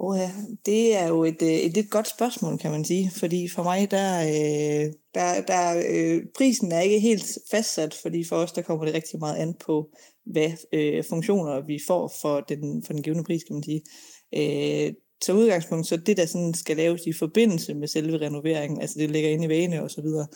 Oh 0.00 0.18
ja, 0.18 0.30
det 0.66 0.96
er 0.96 1.08
jo 1.08 1.24
et, 1.24 1.42
øh, 1.42 1.48
et 1.48 1.72
lidt 1.74 1.90
godt 1.90 2.08
spørgsmål, 2.08 2.58
kan 2.58 2.70
man 2.70 2.84
sige. 2.84 3.10
Fordi 3.10 3.48
for 3.48 3.62
mig, 3.62 3.90
der, 3.90 4.20
øh, 4.20 4.92
der, 5.14 5.40
der 5.42 5.82
øh, 5.90 6.22
prisen 6.36 6.72
er 6.72 6.80
ikke 6.80 7.00
helt 7.00 7.38
fastsat, 7.50 7.94
fordi 7.94 8.24
for 8.24 8.36
os, 8.36 8.52
der 8.52 8.62
kommer 8.62 8.84
det 8.84 8.94
rigtig 8.94 9.18
meget 9.18 9.36
an 9.36 9.54
på, 9.66 9.90
hvad 10.26 10.50
øh, 10.72 11.04
funktioner 11.08 11.66
vi 11.66 11.78
får 11.86 12.12
for 12.20 12.40
den, 12.40 12.82
for 12.86 12.92
den 12.92 13.02
givende 13.02 13.24
pris, 13.24 13.44
kan 13.44 13.54
man 13.54 13.62
sige. 13.62 13.82
Øh, 14.36 14.94
så 15.24 15.32
udgangspunkt, 15.32 15.86
så 15.86 15.96
det, 15.96 16.16
der 16.16 16.26
sådan 16.26 16.54
skal 16.54 16.76
laves 16.76 17.06
i 17.06 17.12
forbindelse 17.12 17.74
med 17.74 17.88
selve 17.88 18.18
renoveringen, 18.18 18.80
altså 18.80 18.98
det 18.98 19.10
ligger 19.10 19.30
inde 19.30 19.44
i 19.44 19.48
vane 19.48 19.82
og 19.82 19.90
så 19.90 20.02
videre, 20.02 20.26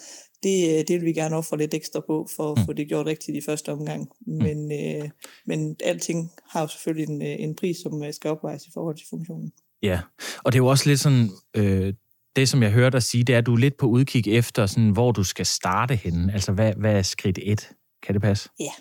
det, 0.42 0.78
øh, 0.78 0.84
det 0.88 0.90
vil 0.90 1.04
vi 1.04 1.12
gerne 1.12 1.36
ofre 1.36 1.58
lidt 1.58 1.74
ekstra 1.74 2.00
på, 2.00 2.28
for 2.36 2.52
at 2.52 2.58
mm. 2.58 2.64
få 2.64 2.72
det 2.72 2.88
gjort 2.88 3.06
rigtigt 3.06 3.36
i 3.36 3.40
første 3.46 3.72
omgang. 3.72 4.08
Mm. 4.26 4.32
Men, 4.34 4.72
øh, 4.72 5.10
men 5.46 5.76
alting 5.84 6.32
har 6.50 6.60
jo 6.60 6.66
selvfølgelig 6.66 7.12
en, 7.12 7.22
øh, 7.22 7.36
en 7.38 7.54
pris, 7.54 7.76
som 7.76 8.02
øh, 8.02 8.12
skal 8.14 8.30
opvejes 8.30 8.66
i 8.66 8.70
forhold 8.74 8.96
til 8.96 9.06
funktionen. 9.10 9.52
Ja, 9.82 10.00
og 10.44 10.52
det 10.52 10.58
er 10.58 10.62
jo 10.62 10.66
også 10.66 10.88
lidt 10.88 11.00
sådan, 11.00 11.28
øh, 11.56 11.94
det 12.36 12.48
som 12.48 12.62
jeg 12.62 12.70
hører 12.70 12.90
dig 12.90 13.02
sige, 13.02 13.24
det 13.24 13.34
er, 13.34 13.38
at 13.38 13.46
du 13.46 13.52
er 13.52 13.58
lidt 13.58 13.76
på 13.76 13.86
udkig 13.86 14.28
efter, 14.28 14.66
sådan, 14.66 14.90
hvor 14.90 15.12
du 15.12 15.24
skal 15.24 15.46
starte 15.46 15.94
henne. 15.94 16.32
Altså, 16.32 16.52
hvad, 16.52 16.72
hvad 16.76 16.94
er 16.94 17.02
skridt 17.02 17.38
et? 17.42 17.70
Kan 18.02 18.14
det 18.14 18.22
passe? 18.22 18.48
Ja, 18.60 18.72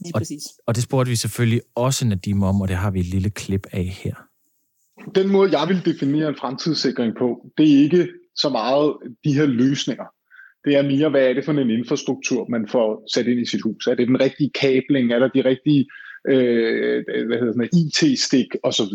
lige 0.00 0.14
og, 0.14 0.18
præcis. 0.18 0.42
Og 0.66 0.74
det 0.74 0.82
spurgte 0.82 1.10
vi 1.10 1.16
selvfølgelig 1.16 1.62
også 1.74 2.06
Nadim 2.06 2.42
om, 2.42 2.60
og 2.60 2.68
det 2.68 2.76
har 2.76 2.90
vi 2.90 3.00
et 3.00 3.06
lille 3.06 3.30
klip 3.30 3.66
af 3.72 3.84
her. 3.84 4.14
Den 5.14 5.28
måde, 5.28 5.58
jeg 5.58 5.68
vil 5.68 5.84
definere 5.84 6.28
en 6.28 6.36
fremtidssikring 6.40 7.12
på, 7.18 7.46
det 7.58 7.72
er 7.72 7.82
ikke 7.82 8.08
så 8.36 8.48
meget 8.48 8.96
de 9.24 9.34
her 9.34 9.46
løsninger. 9.46 10.04
Det 10.64 10.76
er 10.76 10.82
mere, 10.82 11.08
hvad 11.08 11.28
er 11.28 11.32
det 11.32 11.44
for 11.44 11.52
en 11.52 11.70
infrastruktur, 11.70 12.46
man 12.48 12.68
får 12.68 13.04
sat 13.14 13.26
ind 13.26 13.40
i 13.40 13.46
sit 13.46 13.62
hus? 13.62 13.86
Er 13.86 13.94
det 13.94 14.08
den 14.08 14.20
rigtige 14.20 14.50
kabling? 14.50 15.12
Er 15.12 15.18
der 15.18 15.28
de 15.28 15.44
rigtige 15.44 15.86
øh, 16.28 17.04
hvad 17.26 17.38
hedder 17.38 17.52
sådan, 17.52 17.68
IT-stik 17.72 18.46
osv.? 18.62 18.94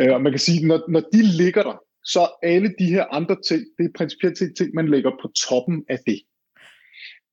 Øh, 0.00 0.14
og 0.14 0.22
man 0.22 0.32
kan 0.32 0.38
sige, 0.38 0.66
når, 0.66 0.90
når 0.90 1.00
de 1.00 1.22
ligger 1.42 1.62
der, 1.62 1.76
så 2.04 2.28
alle 2.42 2.74
de 2.78 2.84
her 2.84 3.04
andre 3.12 3.36
ting, 3.48 3.62
det 3.78 3.84
er 3.84 3.98
principielt 3.98 4.38
set 4.38 4.52
ting, 4.56 4.74
man 4.74 4.88
lægger 4.88 5.10
på 5.22 5.28
toppen 5.48 5.84
af 5.88 5.98
det. 6.06 6.20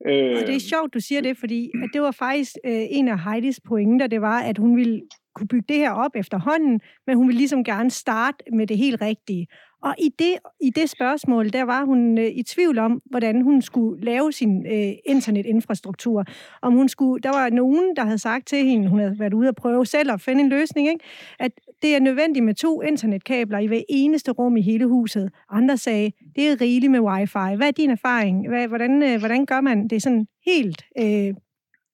Øh, 0.07 0.37
og 0.37 0.47
det 0.47 0.55
er 0.55 0.69
sjovt, 0.69 0.93
du 0.93 0.99
siger 0.99 1.21
det, 1.21 1.37
fordi 1.37 1.71
at 1.83 1.89
det 1.93 2.01
var 2.01 2.11
faktisk 2.11 2.51
øh, 2.65 2.85
en 2.89 3.07
af 3.07 3.23
Heidis 3.23 3.59
pointer, 3.67 4.07
det 4.07 4.21
var, 4.21 4.39
at 4.41 4.57
hun 4.57 4.77
ville 4.77 5.01
kunne 5.35 5.47
bygge 5.47 5.65
det 5.69 5.77
her 5.77 5.91
op 5.91 6.11
efterhånden, 6.15 6.79
men 7.07 7.17
hun 7.17 7.27
ville 7.27 7.37
ligesom 7.37 7.63
gerne 7.63 7.91
starte 7.91 8.37
med 8.53 8.67
det 8.67 8.77
helt 8.77 9.01
rigtige. 9.01 9.47
Og 9.83 9.95
i 9.99 10.09
det, 10.19 10.35
i 10.61 10.69
det 10.69 10.89
spørgsmål, 10.89 11.49
der 11.53 11.63
var 11.63 11.85
hun 11.85 12.17
øh, 12.17 12.25
i 12.25 12.43
tvivl 12.43 12.79
om, 12.79 13.01
hvordan 13.05 13.41
hun 13.41 13.61
skulle 13.61 14.05
lave 14.05 14.31
sin 14.31 14.65
øh, 14.65 14.93
internetinfrastruktur. 15.05 16.25
Om 16.61 16.73
hun 16.73 16.89
skulle, 16.89 17.21
der 17.21 17.29
var 17.29 17.49
nogen, 17.49 17.95
der 17.95 18.03
havde 18.03 18.17
sagt 18.17 18.47
til 18.47 18.65
hende, 18.65 18.89
hun 18.89 18.99
havde 18.99 19.19
været 19.19 19.33
ude 19.33 19.49
og 19.49 19.55
prøve 19.55 19.85
selv 19.85 20.11
at 20.11 20.21
finde 20.21 20.41
en 20.41 20.49
løsning, 20.49 20.87
ikke? 20.89 21.05
at 21.39 21.51
det 21.81 21.95
er 21.95 21.99
nødvendigt 21.99 22.45
med 22.45 22.55
to 22.55 22.81
internetkabler 22.81 23.59
i 23.59 23.65
hver 23.65 23.81
eneste 23.89 24.31
rum 24.31 24.57
i 24.57 24.61
hele 24.61 24.85
huset. 24.85 25.31
Andre 25.49 25.77
sagde, 25.77 26.11
det 26.35 26.47
er 26.47 26.61
rigeligt 26.61 26.91
med 26.91 26.99
wifi. 26.99 27.55
Hvad 27.55 27.67
er 27.67 27.71
din 27.71 27.89
erfaring? 27.89 28.47
Hvad, 28.47 28.67
hvordan, 28.67 29.03
øh, 29.03 29.19
hvordan 29.19 29.45
gør 29.45 29.61
man 29.61 29.87
det 29.87 30.03
sådan 30.03 30.27
helt 30.45 30.85
øh, 30.99 31.33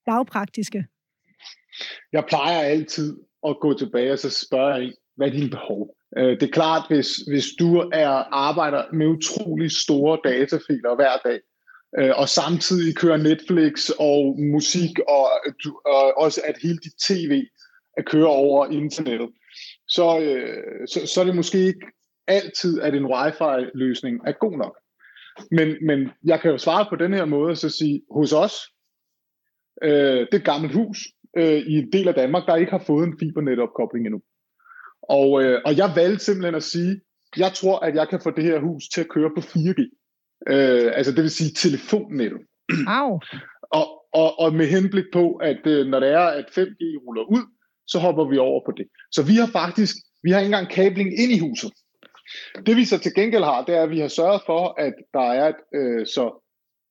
lavpraktiske? 0.07 0.85
Jeg 2.11 2.25
plejer 2.27 2.59
altid 2.59 3.17
at 3.47 3.59
gå 3.59 3.73
tilbage 3.73 4.11
og 4.11 4.19
så 4.19 4.29
spørge 4.29 4.93
hvad 5.15 5.27
er 5.27 5.31
dine 5.31 5.49
behov? 5.49 5.95
Øh, 6.17 6.39
det 6.39 6.43
er 6.43 6.51
klart, 6.51 6.83
hvis, 6.89 7.09
hvis 7.15 7.45
du 7.59 7.89
er 7.93 8.09
arbejder 8.49 8.83
med 8.93 9.07
utrolig 9.07 9.71
store 9.71 10.19
datafiler 10.23 10.95
hver 10.95 11.17
dag, 11.25 11.39
øh, 11.99 12.11
og 12.15 12.29
samtidig 12.29 12.95
kører 12.95 13.17
Netflix 13.17 13.89
og 13.99 14.39
musik, 14.39 14.99
og, 14.99 15.25
og 15.85 16.17
også 16.17 16.41
at 16.45 16.55
hele 16.63 16.77
dit 16.77 16.93
tv 17.07 17.43
at 17.97 18.05
kører 18.05 18.27
over 18.27 18.71
internettet, 18.71 19.29
så, 19.87 20.19
øh, 20.19 20.87
så, 20.87 21.07
så 21.13 21.21
er 21.21 21.25
det 21.25 21.35
måske 21.35 21.57
ikke 21.57 21.87
altid, 22.27 22.81
at 22.81 22.95
en 22.95 23.05
wifi-løsning 23.05 24.19
er 24.27 24.31
god 24.31 24.57
nok. 24.57 24.75
Men, 25.51 25.87
men 25.87 26.09
jeg 26.23 26.39
kan 26.41 26.51
jo 26.51 26.57
svare 26.57 26.85
på 26.89 26.95
den 26.95 27.13
her 27.13 27.25
måde 27.25 27.49
og 27.49 27.57
så 27.57 27.69
sige, 27.69 28.01
hos 28.11 28.33
os, 28.33 28.55
øh, 29.83 30.19
det 30.19 30.33
er 30.33 30.37
et 30.37 30.45
gammelt 30.45 30.73
hus 30.73 30.97
øh, 31.37 31.57
i 31.57 31.73
en 31.73 31.91
del 31.91 32.07
af 32.07 32.13
Danmark, 32.13 32.45
der 32.47 32.55
ikke 32.55 32.71
har 32.71 32.83
fået 32.87 33.07
en 33.07 33.19
fibernetopkobling 33.19 34.05
endnu. 34.05 34.21
Og, 35.09 35.43
øh, 35.43 35.61
og 35.65 35.77
jeg 35.77 35.91
valgte 35.95 36.25
simpelthen 36.25 36.55
at 36.55 36.63
sige, 36.63 37.01
jeg 37.37 37.53
tror, 37.53 37.79
at 37.79 37.95
jeg 37.95 38.07
kan 38.09 38.21
få 38.23 38.31
det 38.31 38.43
her 38.43 38.59
hus 38.59 38.83
til 38.93 39.01
at 39.01 39.09
køre 39.09 39.31
på 39.35 39.41
4G. 39.41 39.81
Øh, 40.47 40.91
altså 40.95 41.11
det 41.11 41.21
vil 41.23 41.31
sige 41.31 41.51
telefonnettet. 41.55 42.41
Au. 42.87 43.19
og, 43.61 43.85
og, 44.13 44.39
og 44.39 44.53
med 44.53 44.67
henblik 44.67 45.05
på, 45.13 45.33
at 45.33 45.61
øh, 45.65 45.87
når 45.87 45.99
det 45.99 46.09
er, 46.09 46.19
at 46.19 46.45
5G 46.45 46.83
ruller 47.07 47.23
ud, 47.23 47.43
så 47.87 47.99
hopper 47.99 48.25
vi 48.25 48.37
over 48.37 48.61
på 48.65 48.71
det. 48.77 48.85
Så 49.11 49.23
vi 49.23 49.35
har 49.35 49.47
faktisk, 49.47 49.95
vi 50.23 50.31
har 50.31 50.39
ikke 50.39 50.45
engang 50.45 50.69
kabling 50.69 51.19
ind 51.19 51.31
i 51.31 51.39
huset. 51.39 51.71
Det 52.65 52.77
vi 52.77 52.85
så 52.85 52.97
til 52.99 53.13
gengæld 53.13 53.43
har, 53.43 53.65
det 53.65 53.75
er, 53.75 53.83
at 53.83 53.89
vi 53.89 53.99
har 53.99 54.07
sørget 54.07 54.41
for, 54.45 54.81
at 54.81 54.93
der 55.13 55.31
er 55.31 55.47
et 55.49 55.61
øh, 55.75 56.05
så, 56.05 56.45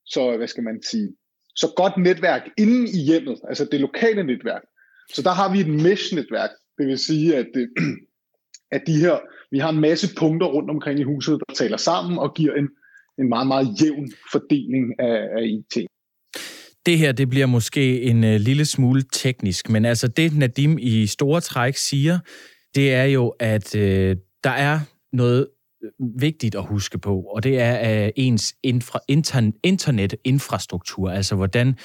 så, 0.06 0.36
hvad 0.36 0.48
skal 0.48 0.64
man 0.64 0.82
sige, 0.90 1.08
så 1.56 1.72
godt 1.76 1.96
netværk 1.96 2.42
inde 2.58 2.90
i 2.90 3.00
hjemmet, 3.06 3.40
altså 3.48 3.64
det 3.72 3.80
lokale 3.80 4.22
netværk. 4.22 4.62
Så 5.14 5.22
der 5.22 5.30
har 5.30 5.52
vi 5.52 5.60
et 5.60 5.68
mesh-netværk, 5.68 6.50
det 6.82 6.90
vil 6.90 6.98
sige, 6.98 7.36
at, 7.36 7.46
øh, 7.56 7.68
at 8.76 8.82
de 8.86 9.00
her, 9.00 9.18
vi 9.50 9.58
har 9.58 9.70
en 9.70 9.80
masse 9.80 10.14
punkter 10.18 10.46
rundt 10.46 10.70
omkring 10.70 11.00
i 11.00 11.02
huset, 11.02 11.38
der 11.48 11.54
taler 11.54 11.76
sammen 11.76 12.18
og 12.18 12.34
giver 12.34 12.54
en, 12.54 12.68
en 13.18 13.28
meget, 13.28 13.46
meget 13.46 13.68
jævn 13.82 14.12
fordeling 14.32 14.84
af, 14.98 15.28
af 15.36 15.44
IT. 15.44 15.86
Det 16.86 16.98
her, 16.98 17.12
det 17.12 17.30
bliver 17.30 17.46
måske 17.46 18.02
en 18.02 18.24
øh, 18.24 18.40
lille 18.40 18.64
smule 18.64 19.02
teknisk, 19.12 19.70
men 19.70 19.84
altså 19.84 20.08
det 20.08 20.38
Nadim 20.38 20.78
i 20.80 21.06
store 21.06 21.40
træk 21.40 21.76
siger, 21.76 22.18
det 22.74 22.92
er 22.92 23.04
jo, 23.04 23.28
at 23.28 23.76
øh, 23.76 24.16
der 24.44 24.50
er 24.50 24.80
noget 25.12 25.48
øh, 25.82 25.90
vigtigt 26.20 26.54
at 26.54 26.66
huske 26.66 26.98
på, 26.98 27.20
og 27.20 27.42
det 27.42 27.60
er 27.60 28.04
uh, 28.04 28.10
ens 28.16 28.54
infra, 28.62 28.98
intern, 29.08 29.52
internetinfrastruktur, 29.62 31.10
altså 31.10 31.34
hvordan 31.34 31.78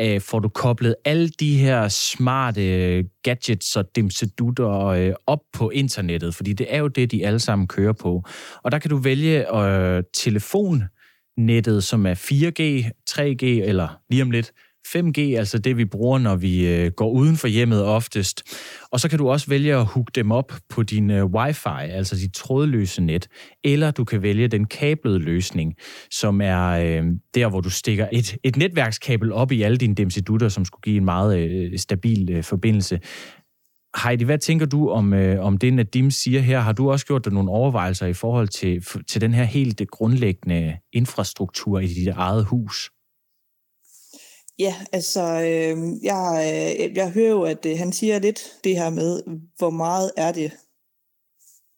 øh, 0.00 0.20
får 0.20 0.38
du 0.38 0.48
koblet 0.48 0.94
alle 1.04 1.28
de 1.28 1.58
her 1.58 1.88
smarte 1.88 2.74
øh, 2.74 3.04
gadgets 3.22 3.76
og 3.76 3.96
dimsedutter 3.96 4.86
øh, 4.86 5.12
op 5.26 5.40
på 5.52 5.70
internettet, 5.70 6.34
fordi 6.34 6.52
det 6.52 6.66
er 6.74 6.78
jo 6.78 6.88
det, 6.88 7.10
de 7.10 7.26
alle 7.26 7.38
sammen 7.38 7.68
kører 7.68 7.92
på. 7.92 8.24
Og 8.62 8.72
der 8.72 8.78
kan 8.78 8.90
du 8.90 8.96
vælge 8.96 9.56
øh, 9.56 10.02
telefonnettet, 10.14 11.84
som 11.84 12.06
er 12.06 12.14
4G, 12.14 12.90
3G 13.10 13.44
eller 13.44 14.00
lige 14.10 14.22
om 14.22 14.30
lidt 14.30 14.52
5G, 14.86 15.20
altså 15.20 15.58
det 15.58 15.76
vi 15.76 15.84
bruger, 15.84 16.18
når 16.18 16.36
vi 16.36 16.68
øh, 16.68 16.92
går 16.92 17.10
uden 17.10 17.36
for 17.36 17.48
hjemmet 17.48 17.84
oftest. 17.84 18.42
Og 18.92 19.00
så 19.00 19.08
kan 19.08 19.18
du 19.18 19.30
også 19.30 19.46
vælge 19.46 19.74
at 19.74 19.84
hook 19.84 20.14
dem 20.14 20.30
op 20.30 20.52
på 20.68 20.82
din 20.82 21.10
øh, 21.10 21.26
wifi, 21.26 21.68
altså 21.90 22.16
dit 22.16 22.34
trådløse 22.34 23.02
net, 23.02 23.28
eller 23.64 23.90
du 23.90 24.04
kan 24.04 24.22
vælge 24.22 24.48
den 24.48 24.64
kablede 24.64 25.18
løsning, 25.18 25.74
som 26.10 26.40
er 26.40 26.68
øh, 26.68 27.04
der, 27.34 27.48
hvor 27.48 27.60
du 27.60 27.70
stikker 27.70 28.08
et, 28.12 28.36
et 28.44 28.56
netværkskabel 28.56 29.32
op 29.32 29.52
i 29.52 29.62
alle 29.62 29.76
dine 29.76 29.94
demsidutter, 29.94 30.48
som 30.48 30.64
skulle 30.64 30.82
give 30.82 30.96
en 30.96 31.04
meget 31.04 31.38
øh, 31.38 31.78
stabil 31.78 32.30
øh, 32.30 32.44
forbindelse. 32.44 33.00
Heidi, 34.04 34.24
hvad 34.24 34.38
tænker 34.38 34.66
du 34.66 34.90
om, 34.90 35.12
øh, 35.12 35.44
om 35.44 35.58
det, 35.58 35.74
Nadim 35.74 36.10
siger 36.10 36.40
her? 36.40 36.60
Har 36.60 36.72
du 36.72 36.90
også 36.90 37.06
gjort 37.06 37.24
dig 37.24 37.32
nogle 37.32 37.50
overvejelser 37.50 38.06
i 38.06 38.12
forhold 38.12 38.48
til, 38.48 38.84
til 39.08 39.20
den 39.20 39.34
her 39.34 39.44
helt 39.44 39.82
grundlæggende 39.90 40.76
infrastruktur 40.92 41.78
i 41.78 41.86
dit 41.86 42.08
eget 42.08 42.44
hus? 42.44 42.90
Ja, 44.60 44.74
altså, 44.92 45.22
øh, 45.22 46.04
jeg, 46.04 46.52
øh, 46.80 46.96
jeg 46.96 47.10
hører 47.10 47.30
jo, 47.30 47.42
at 47.42 47.66
øh, 47.66 47.78
han 47.78 47.92
siger 47.92 48.18
lidt 48.18 48.58
det 48.64 48.76
her 48.76 48.90
med, 48.90 49.22
hvor 49.58 49.70
meget 49.70 50.12
er 50.16 50.32
det, 50.32 50.52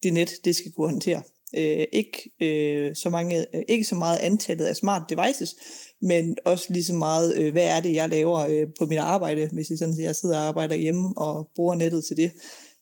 det 0.03 0.13
net, 0.13 0.31
det 0.45 0.57
skal 0.57 0.73
kunne 0.73 0.91
håndtere. 0.91 1.23
Øh, 1.57 1.87
ikke, 1.93 2.31
øh, 2.41 2.97
så 2.97 3.11
mange, 3.11 3.57
øh, 3.57 3.63
ikke 3.69 3.85
så 3.85 3.95
meget 3.95 4.19
antallet 4.19 4.67
af 4.67 4.77
smart 4.77 5.03
devices, 5.11 5.57
men 6.01 6.37
også 6.45 6.67
lige 6.71 6.85
så 6.85 6.95
meget, 6.95 7.37
øh, 7.37 7.53
hvad 7.53 7.65
er 7.65 7.81
det, 7.81 7.95
jeg 7.95 8.09
laver 8.09 8.39
øh, 8.39 8.67
på 8.79 8.87
mit 8.87 8.99
arbejde, 8.99 9.49
hvis 9.53 9.71
jeg, 9.71 9.79
sådan, 9.79 10.01
jeg 10.01 10.17
sidder 10.17 10.39
og 10.39 10.45
arbejder 10.45 10.77
hjemme 10.77 11.13
og 11.17 11.51
bruger 11.55 11.75
nettet 11.75 12.05
til 12.05 12.17
det. 12.17 12.33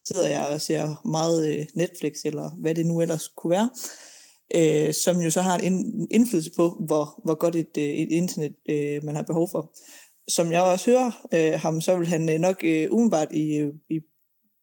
Sidder 0.04 0.28
jeg 0.28 0.46
og 0.46 0.60
ser 0.60 1.06
meget 1.08 1.48
øh, 1.48 1.66
Netflix, 1.74 2.14
eller 2.24 2.50
hvad 2.60 2.74
det 2.74 2.86
nu 2.86 3.00
ellers 3.00 3.28
kunne 3.28 3.50
være, 3.50 3.70
øh, 4.54 4.94
som 4.94 5.20
jo 5.20 5.30
så 5.30 5.42
har 5.42 5.58
en 5.58 6.06
indflydelse 6.10 6.50
på, 6.56 6.82
hvor, 6.86 7.20
hvor 7.24 7.34
godt 7.34 7.56
et, 7.56 7.76
øh, 7.78 7.84
et 7.84 8.08
internet 8.10 8.54
øh, 8.70 9.04
man 9.04 9.16
har 9.16 9.22
behov 9.22 9.48
for. 9.50 9.72
Som 10.28 10.52
jeg 10.52 10.62
også 10.62 10.90
hører 10.90 11.26
øh, 11.34 11.60
ham, 11.60 11.80
så 11.80 11.96
vil 11.96 12.06
han 12.06 12.28
øh, 12.28 12.38
nok 12.38 12.60
øh, 12.64 12.88
umiddelbart 12.90 13.32
i, 13.32 13.70
i, 13.90 14.00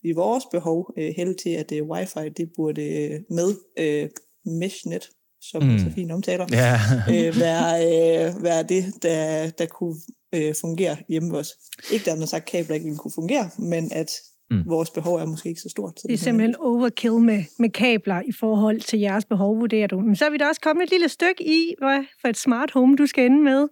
i 0.04 0.12
vores 0.12 0.44
behov 0.52 0.94
øh, 0.98 1.14
hælde 1.18 1.34
til, 1.34 1.50
at 1.50 1.72
øh, 1.72 1.90
wifi 1.90 2.30
det 2.38 2.50
burde 2.56 2.84
øh, 2.84 3.20
med 3.30 3.56
øh, 3.80 4.10
meshnet 4.46 5.10
som 5.42 5.64
mm. 5.64 5.80
så 5.80 5.86
fint 5.96 6.12
omtaler, 6.12 6.46
ja. 6.52 6.80
øh, 7.10 7.40
være, 7.40 7.86
øh, 7.86 8.44
være 8.44 8.64
det, 8.64 8.94
der, 9.02 9.50
der 9.50 9.66
kunne 9.66 9.96
øh, 10.34 10.56
fungere 10.62 10.98
hjemme 11.10 11.30
hos 11.30 11.40
os. 11.40 11.54
Ikke 11.94 12.06
dermed 12.06 12.28
sagt, 12.28 12.44
at 12.44 12.52
kabler 12.52 12.76
ikke 12.76 12.96
kunne 12.96 13.12
fungere, 13.16 13.50
men 13.60 13.92
at 13.92 14.12
mm. 14.52 14.64
vores 14.66 14.90
behov 14.90 15.16
er 15.16 15.26
måske 15.26 15.50
ikke 15.50 15.62
så 15.62 15.70
stort. 15.70 16.00
Så 16.00 16.08
det 16.08 16.14
er 16.14 16.18
simpelthen 16.18 16.56
overkill 16.60 17.14
med, 17.14 17.44
med 17.60 17.70
kabler 17.70 18.22
i 18.28 18.32
forhold 18.32 18.80
til 18.80 19.00
jeres 19.00 19.26
behov, 19.26 19.60
vurderer 19.60 19.88
du. 19.88 20.00
Men 20.00 20.16
så 20.16 20.26
er 20.26 20.30
vi 20.30 20.38
da 20.38 20.48
også 20.48 20.62
kommet 20.62 20.84
et 20.84 20.90
lille 20.90 21.10
stykke 21.10 21.44
i, 21.48 21.76
hvad 21.78 22.04
for 22.22 22.28
et 22.28 22.38
smart 22.38 22.72
home 22.72 22.96
du 22.96 23.06
skal 23.06 23.26
ende 23.26 23.44
med. 23.44 23.68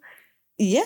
Ja. 0.59 0.81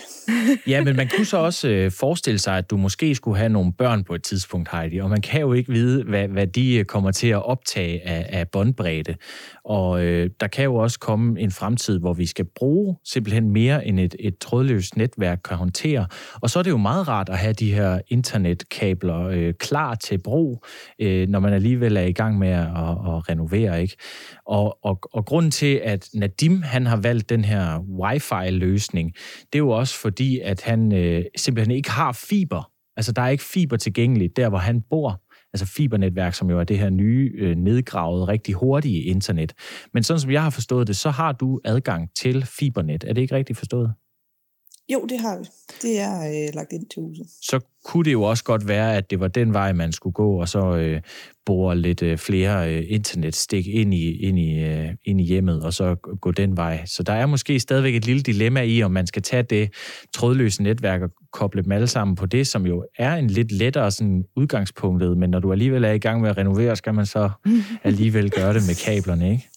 ja, 0.67 0.83
men 0.83 0.95
man 0.95 1.09
kunne 1.15 1.25
så 1.25 1.37
også 1.37 1.67
øh, 1.67 1.91
forestille 1.91 2.39
sig, 2.39 2.57
at 2.57 2.69
du 2.69 2.77
måske 2.77 3.15
skulle 3.15 3.37
have 3.37 3.49
nogle 3.49 3.73
børn 3.73 4.03
på 4.03 4.15
et 4.15 4.23
tidspunkt, 4.23 4.69
Heidi, 4.71 4.97
og 4.97 5.09
man 5.09 5.21
kan 5.21 5.41
jo 5.41 5.53
ikke 5.53 5.71
vide, 5.71 6.03
hvad, 6.03 6.27
hvad 6.27 6.47
de 6.47 6.75
øh, 6.75 6.85
kommer 6.85 7.11
til 7.11 7.27
at 7.27 7.45
optage 7.45 8.07
af, 8.07 8.39
af 8.39 8.47
båndbredde. 8.49 9.15
Og 9.63 10.03
øh, 10.03 10.29
der 10.39 10.47
kan 10.47 10.63
jo 10.63 10.75
også 10.75 10.99
komme 10.99 11.39
en 11.39 11.51
fremtid, 11.51 11.99
hvor 11.99 12.13
vi 12.13 12.25
skal 12.25 12.45
bruge 12.55 12.97
simpelthen 13.05 13.49
mere 13.49 13.87
end 13.87 13.99
et, 13.99 14.15
et 14.19 14.37
trådløst 14.37 14.97
netværk 14.97 15.39
kan 15.43 15.57
håndtere. 15.57 16.07
Og 16.41 16.49
så 16.49 16.59
er 16.59 16.63
det 16.63 16.71
jo 16.71 16.77
meget 16.77 17.07
rart 17.07 17.29
at 17.29 17.37
have 17.37 17.53
de 17.53 17.73
her 17.73 17.99
internetkabler 18.07 19.27
øh, 19.27 19.53
klar 19.53 19.95
til 19.95 20.17
brug, 20.17 20.63
øh, 21.01 21.27
når 21.27 21.39
man 21.39 21.53
alligevel 21.53 21.97
er 21.97 22.05
i 22.05 22.13
gang 22.13 22.37
med 22.39 22.49
at, 22.49 22.67
at 22.67 23.29
renovere. 23.29 23.81
ikke. 23.81 23.95
Og, 24.49 24.77
og, 24.83 24.99
og 25.13 25.25
grunden 25.25 25.51
til, 25.51 25.81
at 25.83 26.09
Nadim 26.13 26.61
han 26.61 26.85
har 26.85 26.97
valgt 26.97 27.29
den 27.29 27.45
her 27.45 27.79
wifi-løsning, 27.79 29.13
det 29.39 29.55
er 29.55 29.59
jo 29.59 29.69
også 29.69 29.95
fordi, 29.99 30.39
at 30.39 30.61
han 30.61 30.93
øh, 30.93 31.25
simpelthen 31.37 31.75
ikke 31.75 31.91
har 31.91 32.11
fiber. 32.11 32.71
Altså, 32.97 33.11
der 33.11 33.21
er 33.21 33.29
ikke 33.29 33.43
fiber 33.43 33.77
tilgængeligt 33.77 34.37
der, 34.37 34.49
hvor 34.49 34.57
han 34.57 34.81
bor 34.89 35.21
altså 35.53 35.65
fibernetværk, 35.65 36.33
som 36.33 36.49
jo 36.49 36.59
er 36.59 36.63
det 36.63 36.79
her 36.79 36.89
nye, 36.89 37.31
øh, 37.37 37.55
nedgravede, 37.55 38.27
rigtig 38.27 38.55
hurtige 38.55 39.03
internet. 39.03 39.53
Men 39.93 40.03
sådan 40.03 40.19
som 40.19 40.31
jeg 40.31 40.43
har 40.43 40.49
forstået 40.49 40.87
det, 40.87 40.95
så 40.95 41.09
har 41.09 41.31
du 41.31 41.59
adgang 41.65 42.09
til 42.15 42.45
fibernet. 42.45 43.03
Er 43.03 43.13
det 43.13 43.21
ikke 43.21 43.35
rigtigt 43.35 43.59
forstået? 43.59 43.93
Jo, 44.93 45.05
det 45.09 45.19
har 45.19 45.37
vi. 45.37 45.45
Det 45.81 45.99
er 45.99 46.19
øh, 46.19 46.55
lagt 46.55 46.73
ind 46.73 46.85
til 46.85 47.01
huset. 47.01 47.25
Så 47.41 47.59
kunne 47.85 48.05
det 48.05 48.11
jo 48.11 48.23
også 48.23 48.43
godt 48.43 48.67
være, 48.67 48.97
at 48.97 49.09
det 49.09 49.19
var 49.19 49.27
den 49.27 49.53
vej, 49.53 49.73
man 49.73 49.91
skulle 49.91 50.13
gå, 50.13 50.41
og 50.41 50.49
så 50.49 50.75
øh, 50.75 51.01
bore 51.45 51.77
lidt 51.77 52.03
øh, 52.03 52.17
flere 52.17 52.75
øh, 52.75 52.85
internetstik 52.87 53.67
ind 53.67 53.93
i, 53.93 54.17
ind, 54.17 54.39
i, 54.39 54.59
øh, 54.59 54.89
ind 55.05 55.21
i 55.21 55.23
hjemmet, 55.23 55.63
og 55.63 55.73
så 55.73 55.95
gå 56.21 56.31
den 56.31 56.57
vej. 56.57 56.85
Så 56.85 57.03
der 57.03 57.13
er 57.13 57.25
måske 57.25 57.59
stadigvæk 57.59 57.95
et 57.95 58.05
lille 58.05 58.21
dilemma 58.21 58.61
i, 58.61 58.83
om 58.83 58.91
man 58.91 59.07
skal 59.07 59.21
tage 59.21 59.43
det 59.43 59.73
trådløse 60.13 60.63
netværk 60.63 61.01
og 61.01 61.09
koble 61.31 61.63
dem 61.63 61.71
alle 61.71 61.87
sammen 61.87 62.15
på 62.15 62.25
det, 62.25 62.47
som 62.47 62.65
jo 62.65 62.85
er 62.97 63.15
en 63.15 63.27
lidt 63.27 63.51
lettere 63.51 63.91
sådan, 63.91 64.25
udgangspunktet, 64.35 65.17
men 65.17 65.29
når 65.29 65.39
du 65.39 65.51
alligevel 65.51 65.83
er 65.83 65.91
i 65.91 65.99
gang 65.99 66.21
med 66.21 66.29
at 66.29 66.37
renovere, 66.37 66.75
skal 66.75 66.93
man 66.93 67.05
så 67.05 67.29
alligevel 67.83 68.31
gøre 68.31 68.53
det 68.53 68.61
med 68.67 68.85
kablerne, 68.85 69.31
ikke? 69.31 69.49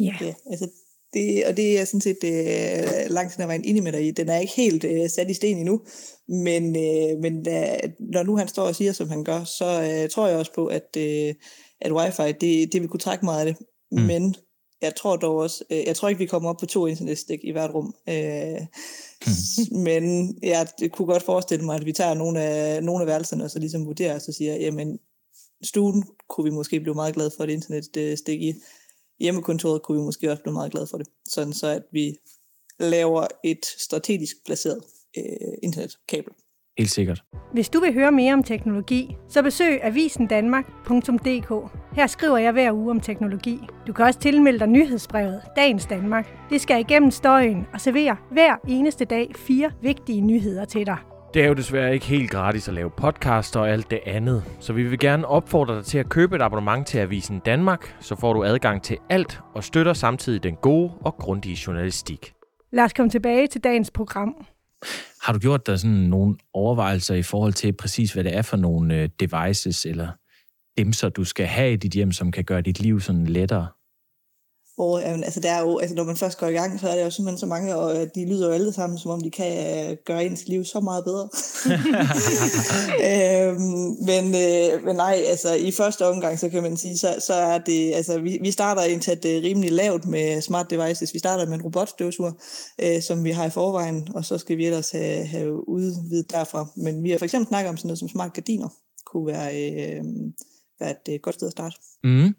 Ja. 0.00 0.14
ja 0.20 0.34
altså 0.50 0.68
det, 1.14 1.46
og 1.46 1.56
det 1.56 1.80
er 1.80 1.84
sådan 1.84 2.00
set 2.00 2.18
øh, 2.24 3.10
langt 3.10 3.32
siden 3.32 3.40
jeg 3.40 3.48
var 3.48 3.54
enig 3.64 3.82
med 3.82 3.92
dig 3.92 4.06
i. 4.06 4.10
Den 4.10 4.28
er 4.28 4.38
ikke 4.38 4.52
helt 4.56 4.84
øh, 4.84 5.10
sat 5.10 5.30
i 5.30 5.34
sten 5.34 5.58
endnu, 5.58 5.80
men, 6.28 6.76
øh, 6.76 7.18
men 7.22 7.42
da, 7.42 7.80
når 8.00 8.22
nu 8.22 8.36
han 8.36 8.48
står 8.48 8.62
og 8.62 8.74
siger, 8.74 8.92
som 8.92 9.08
han 9.08 9.24
gør, 9.24 9.44
så 9.44 9.64
øh, 9.64 10.10
tror 10.10 10.26
jeg 10.26 10.38
også 10.38 10.52
på, 10.54 10.66
at, 10.66 10.96
øh, 10.98 11.34
at 11.80 11.92
wifi, 11.92 12.32
det, 12.40 12.72
det 12.72 12.80
vil 12.80 12.88
kunne 12.88 13.00
trække 13.00 13.24
meget 13.24 13.46
af 13.46 13.54
det. 13.54 13.66
Mm. 13.92 14.02
Men 14.02 14.34
jeg 14.82 14.94
tror 14.94 15.16
dog 15.16 15.36
også, 15.36 15.64
øh, 15.70 15.82
jeg 15.86 15.96
tror 15.96 16.08
ikke, 16.08 16.18
vi 16.18 16.26
kommer 16.26 16.50
op 16.50 16.56
på 16.60 16.66
to 16.66 16.86
internetstik 16.86 17.40
i 17.42 17.52
hvert 17.52 17.74
rum. 17.74 17.94
Øh, 18.08 18.60
mm. 19.26 19.80
Men 19.88 20.34
jeg 20.42 20.68
kunne 20.92 21.06
godt 21.06 21.22
forestille 21.22 21.64
mig, 21.64 21.76
at 21.76 21.86
vi 21.86 21.92
tager 21.92 22.14
nogle 22.14 22.42
af, 22.42 22.82
nogle 22.82 23.00
af 23.00 23.06
værelserne, 23.06 23.44
og 23.44 23.50
så 23.50 23.58
ligesom 23.58 23.86
vurderer 23.86 24.14
og 24.14 24.20
så 24.20 24.32
siger, 24.32 24.54
jamen, 24.54 24.98
stuen 25.62 26.04
kunne 26.28 26.44
vi 26.44 26.50
måske 26.50 26.80
blive 26.80 26.94
meget 26.94 27.14
glade 27.14 27.30
for 27.36 27.44
et 27.44 27.50
internetstik 27.50 28.42
i 28.42 28.54
hjemmekontoret 29.20 29.82
kunne 29.82 29.98
vi 29.98 30.04
måske 30.04 30.30
også 30.30 30.42
blive 30.42 30.52
meget 30.52 30.72
glade 30.72 30.86
for 30.86 30.98
det. 30.98 31.06
Sådan 31.28 31.52
så, 31.52 31.66
at 31.66 31.82
vi 31.92 32.16
laver 32.78 33.26
et 33.44 33.66
strategisk 33.78 34.36
placeret 34.46 34.80
øh, 35.16 35.24
internetkabel. 35.62 36.32
Helt 36.78 36.90
sikkert. 36.90 37.22
Hvis 37.52 37.68
du 37.68 37.80
vil 37.80 37.94
høre 37.94 38.12
mere 38.12 38.32
om 38.32 38.42
teknologi, 38.42 39.16
så 39.28 39.42
besøg 39.42 39.80
avisendanmark.dk. 39.82 41.72
Her 41.96 42.06
skriver 42.06 42.38
jeg 42.38 42.52
hver 42.52 42.72
uge 42.72 42.90
om 42.90 43.00
teknologi. 43.00 43.60
Du 43.86 43.92
kan 43.92 44.04
også 44.04 44.20
tilmelde 44.20 44.58
dig 44.58 44.68
nyhedsbrevet 44.68 45.42
Dagens 45.56 45.86
Danmark. 45.86 46.50
Det 46.50 46.60
skal 46.60 46.80
igennem 46.80 47.10
støjen 47.10 47.66
og 47.72 47.80
servere 47.80 48.16
hver 48.32 48.56
eneste 48.68 49.04
dag 49.04 49.32
fire 49.36 49.72
vigtige 49.82 50.20
nyheder 50.20 50.64
til 50.64 50.86
dig. 50.86 51.15
Det 51.34 51.44
er 51.44 51.48
jo 51.48 51.54
desværre 51.54 51.94
ikke 51.94 52.06
helt 52.06 52.30
gratis 52.30 52.68
at 52.68 52.74
lave 52.74 52.90
podcast 52.90 53.56
og 53.56 53.70
alt 53.70 53.90
det 53.90 54.00
andet, 54.06 54.44
så 54.60 54.72
vi 54.72 54.82
vil 54.82 54.98
gerne 54.98 55.26
opfordre 55.26 55.76
dig 55.76 55.84
til 55.84 55.98
at 55.98 56.08
købe 56.08 56.36
et 56.36 56.42
abonnement 56.42 56.86
til 56.86 56.98
Avisen 56.98 57.38
Danmark, 57.38 57.96
så 58.00 58.16
får 58.16 58.32
du 58.32 58.44
adgang 58.44 58.82
til 58.82 58.98
alt 59.10 59.40
og 59.54 59.64
støtter 59.64 59.92
samtidig 59.92 60.42
den 60.42 60.56
gode 60.56 60.92
og 61.00 61.14
grundige 61.16 61.58
journalistik. 61.66 62.32
Lad 62.72 62.84
os 62.84 62.92
komme 62.92 63.10
tilbage 63.10 63.46
til 63.46 63.64
dagens 63.64 63.90
program. 63.90 64.46
Har 65.22 65.32
du 65.32 65.38
gjort 65.38 65.66
dig 65.66 65.80
sådan 65.80 65.96
nogle 65.96 66.36
overvejelser 66.54 67.14
i 67.14 67.22
forhold 67.22 67.52
til 67.52 67.72
præcis, 67.72 68.12
hvad 68.12 68.24
det 68.24 68.36
er 68.36 68.42
for 68.42 68.56
nogle 68.56 68.94
øh, 68.94 69.08
devices 69.20 69.86
eller 69.86 70.08
dimser, 70.78 71.08
du 71.08 71.24
skal 71.24 71.46
have 71.46 71.72
i 71.72 71.76
dit 71.76 71.92
hjem, 71.92 72.12
som 72.12 72.32
kan 72.32 72.44
gøre 72.44 72.60
dit 72.60 72.80
liv 72.80 73.00
sådan 73.00 73.26
lettere? 73.26 73.66
Og 74.78 75.00
jamen, 75.00 75.24
altså, 75.24 75.40
der 75.40 75.50
er 75.50 75.60
jo, 75.60 75.78
altså, 75.78 75.96
når 75.96 76.04
man 76.04 76.16
først 76.16 76.38
går 76.38 76.46
i 76.46 76.52
gang, 76.52 76.80
så 76.80 76.88
er 76.88 76.96
der 76.96 77.04
jo 77.04 77.10
simpelthen 77.10 77.38
så 77.38 77.46
mange, 77.46 77.76
og 77.76 78.00
øh, 78.00 78.08
de 78.14 78.26
lyder 78.26 78.46
jo 78.46 78.52
alle 78.52 78.72
sammen, 78.72 78.98
som 78.98 79.10
om 79.10 79.20
de 79.20 79.30
kan 79.30 79.90
uh, 79.90 79.96
gøre 80.06 80.24
ens 80.24 80.48
liv 80.48 80.64
så 80.64 80.80
meget 80.80 81.04
bedre. 81.04 81.28
øhm, 83.10 83.96
men, 84.06 84.24
øh, 84.34 84.84
men 84.84 84.96
nej, 84.96 85.22
altså 85.26 85.54
i 85.54 85.70
første 85.70 86.06
omgang, 86.06 86.38
så 86.38 86.48
kan 86.48 86.62
man 86.62 86.76
sige, 86.76 86.98
så, 86.98 87.16
så 87.20 87.34
er 87.34 87.58
det, 87.58 87.94
altså 87.94 88.18
vi, 88.20 88.38
vi 88.42 88.50
starter 88.50 88.82
indtil 88.82 89.22
det 89.22 89.42
rimelig 89.42 89.72
lavt 89.72 90.06
med 90.06 90.40
smart 90.40 90.70
devices. 90.70 91.14
Vi 91.14 91.18
starter 91.18 91.46
med 91.46 91.54
en 91.54 91.62
robotstøvsuger, 91.62 92.32
øh, 92.82 93.02
som 93.02 93.24
vi 93.24 93.30
har 93.30 93.46
i 93.46 93.50
forvejen, 93.50 94.08
og 94.14 94.24
så 94.24 94.38
skal 94.38 94.56
vi 94.56 94.66
ellers 94.66 94.90
have, 94.90 95.26
have 95.26 95.68
udvidet 95.68 96.30
derfra. 96.30 96.66
Men 96.76 97.02
vi 97.04 97.10
har 97.10 97.18
for 97.18 97.24
eksempel 97.24 97.48
snakket 97.48 97.70
om 97.70 97.76
sådan 97.76 97.88
noget 97.88 97.98
som 97.98 98.08
smart 98.08 98.32
gardiner, 98.32 98.68
kunne 99.06 99.26
være, 99.26 99.70
øh, 99.70 100.04
være 100.80 100.90
et 100.90 101.14
øh, 101.14 101.20
godt 101.22 101.34
sted 101.34 101.46
at 101.46 101.52
starte. 101.52 101.76
Mm. 102.04 102.34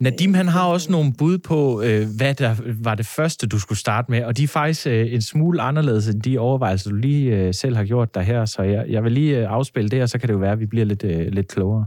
Nadim, 0.00 0.34
han 0.34 0.48
har 0.48 0.68
også 0.68 0.92
nogle 0.92 1.12
bud 1.18 1.38
på, 1.38 1.82
øh, 1.82 2.06
hvad 2.18 2.34
der 2.34 2.54
var 2.84 2.94
det 2.94 3.06
første, 3.06 3.46
du 3.46 3.58
skulle 3.58 3.78
starte 3.78 4.10
med, 4.10 4.24
og 4.24 4.36
de 4.36 4.42
er 4.42 4.48
faktisk 4.48 4.86
øh, 4.86 5.12
en 5.12 5.22
smule 5.22 5.62
anderledes 5.62 6.08
end 6.08 6.22
de 6.22 6.38
overvejelser, 6.38 6.90
du 6.90 6.96
lige 6.96 7.36
øh, 7.36 7.54
selv 7.54 7.76
har 7.76 7.84
gjort 7.84 8.14
der 8.14 8.20
her, 8.20 8.44
så 8.44 8.62
jeg, 8.62 8.86
jeg 8.88 9.04
vil 9.04 9.12
lige 9.12 9.38
øh, 9.38 9.50
afspille 9.50 9.88
det, 9.88 10.02
og 10.02 10.08
så 10.08 10.18
kan 10.18 10.28
det 10.28 10.34
jo 10.34 10.38
være, 10.38 10.52
at 10.52 10.60
vi 10.60 10.66
bliver 10.66 10.84
lidt, 10.84 11.04
øh, 11.04 11.26
lidt 11.26 11.48
klogere. 11.48 11.86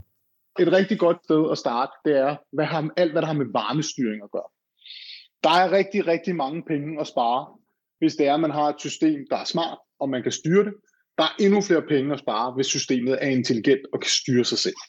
Et 0.59 0.71
rigtig 0.71 0.99
godt 0.99 1.17
sted 1.23 1.51
at 1.51 1.57
starte, 1.57 1.91
det 2.05 2.17
er 2.17 2.35
hvad 2.53 2.65
har, 2.65 2.89
alt, 2.97 3.11
hvad 3.11 3.21
der 3.21 3.27
har 3.27 3.33
med 3.33 3.45
varmestyring 3.53 4.23
at 4.23 4.31
gøre. 4.31 4.49
Der 5.43 5.49
er 5.49 5.71
rigtig, 5.71 6.07
rigtig 6.07 6.35
mange 6.35 6.63
penge 6.67 7.01
at 7.01 7.07
spare, 7.07 7.47
hvis 7.99 8.15
det 8.15 8.27
er, 8.27 8.33
at 8.33 8.39
man 8.39 8.51
har 8.51 8.67
et 8.69 8.79
system, 8.79 9.19
der 9.29 9.37
er 9.37 9.45
smart, 9.45 9.77
og 9.99 10.09
man 10.09 10.23
kan 10.23 10.31
styre 10.31 10.63
det. 10.65 10.73
Der 11.17 11.23
er 11.23 11.35
endnu 11.39 11.61
flere 11.61 11.81
penge 11.81 12.13
at 12.13 12.19
spare, 12.19 12.53
hvis 12.55 12.67
systemet 12.67 13.17
er 13.21 13.27
intelligent 13.27 13.81
og 13.93 13.99
kan 14.01 14.09
styre 14.09 14.45
sig 14.45 14.57
selv. 14.57 14.79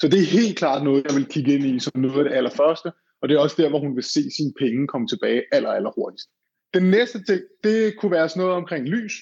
Så 0.00 0.08
det 0.08 0.18
er 0.20 0.38
helt 0.40 0.58
klart 0.58 0.84
noget, 0.84 1.06
jeg 1.08 1.16
vil 1.16 1.26
kigge 1.26 1.54
ind 1.54 1.66
i 1.66 1.80
som 1.80 1.92
noget 2.00 2.18
af 2.18 2.24
det 2.24 2.36
allerførste, 2.36 2.92
og 3.22 3.28
det 3.28 3.34
er 3.34 3.40
også 3.40 3.62
der, 3.62 3.68
hvor 3.68 3.78
hun 3.78 3.96
vil 3.96 4.04
se 4.04 4.22
sine 4.36 4.52
penge 4.58 4.86
komme 4.86 5.06
tilbage 5.08 5.42
aller, 5.52 5.70
aller 5.70 5.90
hurtigst. 5.96 6.28
Den 6.74 6.90
næste 6.90 7.24
ting, 7.24 7.40
det 7.64 7.96
kunne 7.98 8.12
være 8.12 8.28
sådan 8.28 8.40
noget 8.40 8.56
omkring 8.56 8.88
lys. 8.88 9.12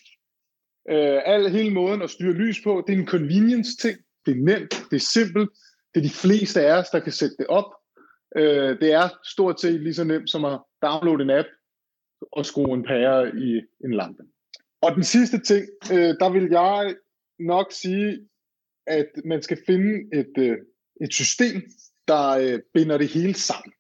Øh, 0.91 1.21
al, 1.25 1.51
hele 1.51 1.71
måden 1.71 2.03
at 2.03 2.11
styre 2.11 2.33
lys 2.33 2.61
på, 2.65 2.85
det 2.87 2.95
er 2.95 2.99
en 2.99 3.07
convenience 3.07 3.77
ting. 3.77 3.99
Det 4.27 4.33
er 4.33 4.43
nemt, 4.43 4.85
det 4.91 4.97
er 4.97 5.07
simpelt. 5.13 5.51
Det 5.95 6.01
er 6.01 6.09
de 6.09 6.15
fleste 6.15 6.61
af 6.61 6.79
os, 6.79 6.91
der 6.91 7.01
kan 7.01 7.13
sætte 7.13 7.37
det 7.39 7.47
op. 7.47 7.75
Øh, 8.37 8.81
det 8.81 8.93
er 8.93 9.09
stort 9.25 9.61
set 9.61 9.81
lige 9.81 9.95
så 9.95 10.05
nemt 10.05 10.31
som 10.31 10.45
at 10.45 10.61
downloade 10.83 11.23
en 11.23 11.31
app 11.31 11.49
og 12.33 12.47
skrue 12.47 12.75
en 12.75 12.85
pære 12.85 13.29
i 13.29 13.61
en 13.85 13.95
lampe. 13.95 14.23
Og 14.83 14.95
den 14.95 15.05
sidste 15.05 15.41
ting, 15.41 15.67
øh, 15.93 16.15
der 16.21 16.31
vil 16.33 16.49
jeg 16.51 16.95
nok 17.39 17.73
sige, 17.73 18.29
at 18.90 19.11
man 19.24 19.42
skal 19.42 19.59
finde 19.66 20.18
et, 20.20 20.33
øh, 20.38 20.57
et 21.00 21.14
system, 21.14 21.62
der 22.09 22.29
øh, 22.31 22.61
binder 22.74 22.98
det 22.98 23.09
hele 23.09 23.35
sammen. 23.35 23.72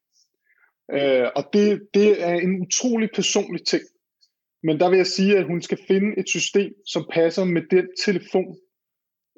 Øh, 0.92 1.28
og 1.36 1.44
det, 1.52 1.82
det 1.94 2.22
er 2.22 2.34
en 2.34 2.60
utrolig 2.62 3.10
personlig 3.14 3.66
ting. 3.66 3.82
Men 4.62 4.80
der 4.80 4.90
vil 4.90 4.96
jeg 4.96 5.06
sige, 5.06 5.38
at 5.38 5.46
hun 5.46 5.62
skal 5.62 5.78
finde 5.88 6.18
et 6.18 6.28
system, 6.28 6.72
som 6.86 7.08
passer 7.12 7.44
med 7.44 7.62
den 7.70 7.86
telefon, 8.04 8.56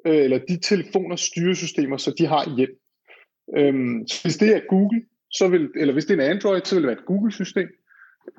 eller 0.05 0.37
de 0.37 0.59
telefoner 0.59 1.15
styresystemer, 1.15 1.97
så 1.97 2.13
de 2.17 2.25
har 2.25 2.55
hjem. 2.57 2.79
Øhm, 3.57 4.07
så 4.07 4.23
hvis 4.23 4.37
det 4.37 4.55
er 4.55 4.61
Google, 4.69 5.01
så 5.31 5.47
vil, 5.47 5.69
eller 5.75 5.93
hvis 5.93 6.05
det 6.05 6.19
er 6.19 6.23
en 6.23 6.31
Android, 6.31 6.61
så 6.65 6.75
vil 6.75 6.83
det 6.83 6.87
være 6.87 6.99
et 6.99 7.05
Google-system. 7.05 7.69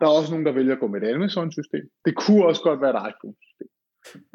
Der 0.01 0.07
er 0.07 0.11
også 0.11 0.31
nogen, 0.31 0.47
der 0.47 0.53
vælger 0.53 0.73
at 0.73 0.81
gå 0.81 0.87
med 0.87 1.03
et 1.03 1.15
Amazon-system. 1.15 1.85
Det 2.05 2.17
kunne 2.17 2.47
også 2.47 2.63
godt 2.63 2.81
være 2.81 2.91
et 2.91 3.13
iPhone-system. 3.13 3.69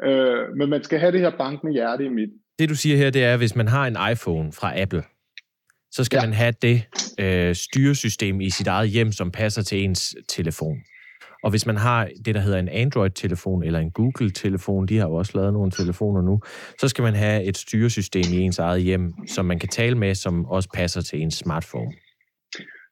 Øh, 0.06 0.56
men 0.56 0.68
man 0.68 0.82
skal 0.84 0.98
have 0.98 1.12
det 1.12 1.20
her 1.20 1.36
bankende 1.38 1.72
hjerte 1.72 2.04
i 2.04 2.08
midten. 2.08 2.40
Det 2.60 2.68
du 2.68 2.74
siger 2.74 2.96
her, 2.96 3.10
det 3.10 3.24
er, 3.24 3.32
at 3.32 3.38
hvis 3.38 3.56
man 3.56 3.68
har 3.68 3.86
en 3.86 3.96
iPhone 4.12 4.52
fra 4.52 4.80
Apple, 4.80 5.02
så 5.92 6.04
skal 6.04 6.16
ja. 6.16 6.26
man 6.26 6.32
have 6.32 6.54
det 6.62 6.82
øh, 7.20 7.54
styresystem 7.54 8.40
i 8.40 8.50
sit 8.50 8.66
eget 8.66 8.90
hjem, 8.90 9.12
som 9.12 9.30
passer 9.30 9.62
til 9.62 9.84
ens 9.84 10.16
telefon. 10.28 10.76
Og 11.42 11.50
hvis 11.50 11.66
man 11.66 11.76
har 11.76 12.08
det, 12.24 12.34
der 12.34 12.40
hedder 12.40 12.58
en 12.58 12.68
Android-telefon 12.68 13.64
eller 13.64 13.78
en 13.78 13.90
Google-telefon, 13.90 14.86
de 14.88 14.96
har 14.96 15.08
jo 15.08 15.14
også 15.14 15.32
lavet 15.34 15.52
nogle 15.52 15.70
telefoner 15.70 16.22
nu, 16.22 16.40
så 16.80 16.88
skal 16.88 17.02
man 17.02 17.14
have 17.14 17.44
et 17.44 17.56
styresystem 17.56 18.24
i 18.32 18.36
ens 18.36 18.58
eget 18.58 18.82
hjem, 18.82 19.12
som 19.28 19.44
man 19.44 19.58
kan 19.58 19.68
tale 19.68 19.98
med, 19.98 20.14
som 20.14 20.46
også 20.46 20.68
passer 20.74 21.00
til 21.00 21.20
ens 21.20 21.34
smartphone. 21.34 21.92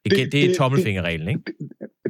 Det, 0.05 0.13
det, 0.13 0.33
det 0.33 0.51
er 0.51 0.55
tommelfingerreglen, 0.55 1.29
ikke? 1.29 1.43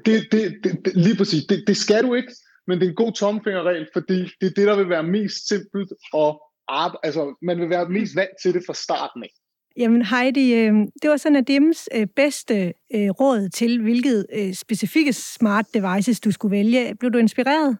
Det, 0.07 0.27
det, 0.33 0.55
det, 0.64 0.79
det, 0.85 0.92
lige 0.97 1.16
præcis. 1.16 1.44
Det, 1.44 1.64
det 1.66 1.77
skal 1.77 2.03
du 2.05 2.14
ikke, 2.14 2.33
men 2.66 2.79
det 2.79 2.87
er 2.87 2.90
en 2.90 2.97
god 2.97 3.12
tommelfingerregel, 3.12 3.87
fordi 3.92 4.18
det 4.40 4.47
er 4.47 4.55
det, 4.57 4.66
der 4.66 4.77
vil 4.77 4.88
være 4.88 5.03
mest 5.03 5.49
simpelt 5.49 5.92
og 6.12 6.42
arbejde, 6.68 7.00
altså 7.02 7.35
man 7.42 7.61
vil 7.61 7.70
være 7.70 7.88
mest 7.88 8.16
vant 8.16 8.31
til 8.42 8.54
det 8.54 8.62
fra 8.66 8.74
starten 8.74 9.22
af. 9.22 9.31
Jamen 9.76 10.02
Heidi, 10.02 10.54
øh, 10.54 10.74
det 11.02 11.11
var 11.11 11.16
sådan 11.16 11.37
at 11.37 11.48
Dims 11.48 11.88
øh, 11.94 12.07
bedste 12.16 12.74
øh, 12.94 13.11
råd 13.11 13.48
til, 13.48 13.83
hvilket 13.83 14.26
specifikke 14.52 15.12
smart 15.12 15.66
devices 15.74 16.20
du 16.20 16.31
skulle 16.31 16.57
vælge. 16.57 16.94
Blev 16.94 17.12
du 17.12 17.18
inspireret? 17.18 17.76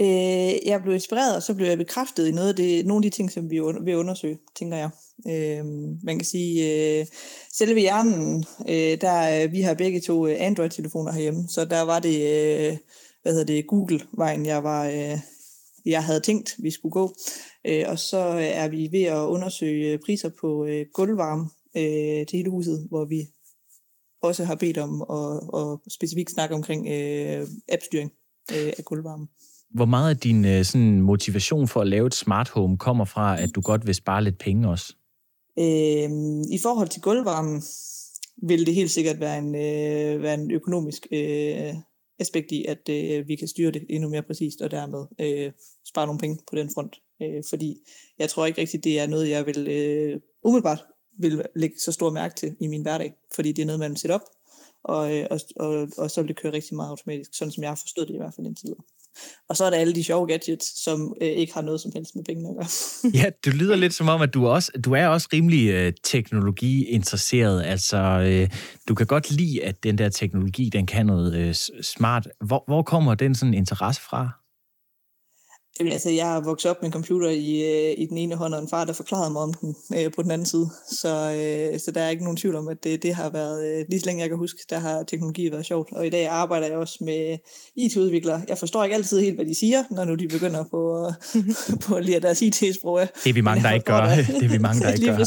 Øh, 0.00 0.66
jeg 0.66 0.80
blev 0.82 0.94
inspireret, 0.94 1.36
og 1.36 1.42
så 1.42 1.54
blev 1.54 1.66
jeg 1.66 1.78
bekræftet 1.78 2.28
i 2.28 2.32
noget 2.32 2.48
af 2.48 2.56
det, 2.56 2.86
nogle 2.86 3.06
af 3.06 3.10
de 3.10 3.16
ting, 3.16 3.30
som 3.30 3.50
vi 3.50 3.60
vil 3.84 3.96
undersøge, 3.96 4.38
tænker 4.56 4.76
jeg. 4.76 4.90
Øh, 5.26 5.64
man 6.02 6.18
kan 6.18 6.24
sige, 6.24 6.54
øh, 7.00 7.06
selve 7.52 7.80
hjernen, 7.80 8.44
øh, 8.68 9.00
der, 9.00 9.48
vi 9.48 9.60
har 9.60 9.74
begge 9.74 10.00
to 10.00 10.26
Android-telefoner 10.26 11.12
herhjemme, 11.12 11.48
så 11.48 11.64
der 11.64 11.82
var 11.82 11.98
det, 11.98 12.16
øh, 12.16 12.76
hvad 13.22 13.32
hedder 13.32 13.44
det, 13.44 13.66
Google-vejen, 13.66 14.46
jeg 14.46 14.64
var... 14.64 14.86
Øh, 14.86 15.18
jeg 15.86 16.04
havde 16.04 16.20
tænkt, 16.20 16.56
vi 16.58 16.70
skulle 16.70 16.92
gå. 16.92 17.14
Øh, 17.66 17.84
og 17.88 17.98
så 17.98 18.18
er 18.38 18.68
vi 18.68 18.88
ved 18.92 19.02
at 19.02 19.26
undersøge 19.26 19.98
priser 19.98 20.30
på 20.40 20.64
øh, 20.64 20.86
gulvvarme 20.94 21.44
øh, 21.76 22.26
til 22.26 22.36
hele 22.36 22.50
huset, 22.50 22.86
hvor 22.88 23.04
vi 23.04 23.28
også 24.22 24.44
har 24.44 24.54
bedt 24.54 24.78
om 24.78 25.02
at, 25.02 25.60
at 25.60 25.92
specifikt 25.92 26.30
snakke 26.30 26.54
omkring 26.54 26.88
øh, 26.88 27.48
appstyring 27.72 28.12
øh, 28.52 28.72
af 28.78 28.84
gulvvarme. 28.84 29.26
Hvor 29.74 29.84
meget 29.84 30.10
af 30.10 30.16
din 30.16 30.44
øh, 30.44 30.64
sådan, 30.64 31.00
motivation 31.00 31.68
for 31.68 31.80
at 31.80 31.86
lave 31.86 32.06
et 32.06 32.14
smart 32.14 32.48
home 32.48 32.78
kommer 32.78 33.04
fra, 33.04 33.40
at 33.40 33.54
du 33.54 33.60
godt 33.60 33.86
vil 33.86 33.94
spare 33.94 34.24
lidt 34.24 34.38
penge 34.38 34.68
også? 34.68 34.94
Øh, 35.58 36.10
I 36.50 36.58
forhold 36.62 36.88
til 36.88 37.02
gulvvarmen 37.02 37.62
vil 38.42 38.66
det 38.66 38.74
helt 38.74 38.90
sikkert 38.90 39.20
være 39.20 39.38
en, 39.38 39.54
øh, 39.54 40.22
være 40.22 40.34
en 40.34 40.50
økonomisk 40.50 41.06
øh, 41.12 41.74
aspekt 42.20 42.52
i, 42.52 42.64
at 42.64 42.88
øh, 42.88 43.28
vi 43.28 43.36
kan 43.36 43.48
styre 43.48 43.70
det 43.70 43.86
endnu 43.88 44.08
mere 44.08 44.22
præcist, 44.22 44.60
og 44.60 44.70
dermed 44.70 45.04
øh, 45.20 45.52
spare 45.84 46.06
nogle 46.06 46.18
penge 46.18 46.38
på 46.50 46.56
den 46.56 46.70
front. 46.74 46.96
Øh, 47.22 47.42
fordi 47.48 47.78
jeg 48.18 48.28
tror 48.28 48.46
ikke 48.46 48.60
rigtigt, 48.60 48.84
det 48.84 49.00
er 49.00 49.06
noget, 49.06 49.28
jeg 49.28 49.46
vil 49.46 49.68
øh, 49.68 50.20
umiddelbart 50.44 50.84
vil 51.18 51.42
lægge 51.56 51.78
så 51.78 51.92
stor 51.92 52.10
mærke 52.10 52.34
til 52.34 52.56
i 52.60 52.66
min 52.66 52.82
hverdag, 52.82 53.14
fordi 53.34 53.52
det 53.52 53.62
er 53.62 53.66
noget, 53.66 53.80
man 53.80 53.96
sætter 53.96 54.14
op, 54.14 54.24
og, 54.82 55.16
øh, 55.16 55.26
og, 55.30 55.40
og, 55.56 55.88
og 55.98 56.10
så 56.10 56.20
vil 56.22 56.28
det 56.28 56.36
køre 56.36 56.52
rigtig 56.52 56.76
meget 56.76 56.90
automatisk, 56.90 57.34
sådan 57.34 57.52
som 57.52 57.62
jeg 57.62 57.70
har 57.70 57.76
forstået 57.76 58.08
det 58.08 58.14
i 58.14 58.16
hvert 58.16 58.34
fald 58.34 58.46
indtil 58.46 58.66
videre. 58.66 58.82
Og 59.48 59.56
så 59.56 59.64
er 59.64 59.70
der 59.70 59.76
alle 59.76 59.94
de 59.94 60.04
sjove 60.04 60.26
gadgets, 60.26 60.82
som 60.84 61.14
øh, 61.22 61.28
ikke 61.28 61.54
har 61.54 61.62
noget 61.62 61.80
som 61.80 61.92
helst 61.94 62.16
med 62.16 62.24
pengene 62.24 62.48
at 62.48 62.54
gøre. 62.56 62.68
ja, 63.22 63.30
du 63.44 63.50
lyder 63.50 63.76
lidt 63.76 63.94
som 63.94 64.08
om, 64.08 64.22
at 64.22 64.34
du, 64.34 64.48
også, 64.48 64.72
du 64.84 64.92
er 64.92 65.06
også 65.06 65.28
rimelig 65.32 65.68
øh, 65.70 65.92
teknologi-interesseret. 66.04 67.62
Altså, 67.62 67.98
øh, 67.98 68.48
du 68.88 68.94
kan 68.94 69.06
godt 69.06 69.30
lide, 69.30 69.64
at 69.64 69.82
den 69.82 69.98
der 69.98 70.08
teknologi, 70.08 70.68
den 70.68 70.86
kan 70.86 71.06
noget 71.06 71.34
øh, 71.34 71.54
smart. 71.82 72.28
Hvor, 72.46 72.64
hvor 72.66 72.82
kommer 72.82 73.14
den 73.14 73.34
sådan 73.34 73.54
interesse 73.54 74.02
fra? 74.02 74.40
Jamen, 75.78 75.92
altså, 75.92 76.10
jeg 76.10 76.26
har 76.26 76.40
vokset 76.40 76.70
op 76.70 76.76
med 76.82 76.86
en 76.86 76.92
computer 76.92 77.28
i, 77.28 77.62
øh, 77.62 77.94
i 77.98 78.06
den 78.06 78.18
ene 78.18 78.34
hånd, 78.34 78.54
og 78.54 78.62
en 78.62 78.68
far, 78.68 78.84
der 78.84 78.92
forklarede 78.92 79.30
mig 79.30 79.42
om 79.42 79.54
den 79.54 79.76
øh, 79.96 80.12
på 80.12 80.22
den 80.22 80.30
anden 80.30 80.46
side. 80.46 80.70
Så, 81.00 81.08
øh, 81.08 81.80
så 81.80 81.90
der 81.90 82.00
er 82.00 82.08
ikke 82.08 82.24
nogen 82.24 82.36
tvivl 82.36 82.56
om, 82.56 82.68
at 82.68 82.84
det, 82.84 83.02
det 83.02 83.14
har 83.14 83.30
været, 83.30 83.78
øh, 83.78 83.84
lige 83.88 84.00
så 84.00 84.06
længe 84.06 84.20
jeg 84.22 84.28
kan 84.28 84.38
huske, 84.38 84.58
der 84.70 84.78
har 84.78 85.02
teknologi 85.02 85.52
været 85.52 85.66
sjovt. 85.66 85.92
Og 85.92 86.06
i 86.06 86.10
dag 86.10 86.26
arbejder 86.26 86.66
jeg 86.66 86.76
også 86.76 86.98
med 87.00 87.38
IT-udviklere. 87.76 88.42
Jeg 88.48 88.58
forstår 88.58 88.84
ikke 88.84 88.96
altid 88.96 89.20
helt, 89.20 89.34
hvad 89.34 89.44
de 89.44 89.54
siger, 89.54 89.84
når 89.90 90.04
nu 90.04 90.14
de 90.14 90.28
begynder 90.28 90.64
på, 90.70 91.10
på 91.86 91.94
at 91.94 92.04
lære 92.04 92.20
deres 92.20 92.42
IT-sprog. 92.42 93.00
Det 93.24 93.30
er 93.30 93.34
vi 93.34 93.40
mange, 93.40 93.62
der 93.62 93.72
ikke 93.72 93.84
gør. 93.84 94.00
Det, 94.00 94.26
det 94.26 94.44
er 94.44 94.48
vi 94.48 94.58
mange, 94.58 94.82
der 94.82 94.92
ikke 94.94 95.06
gør. 95.06 95.24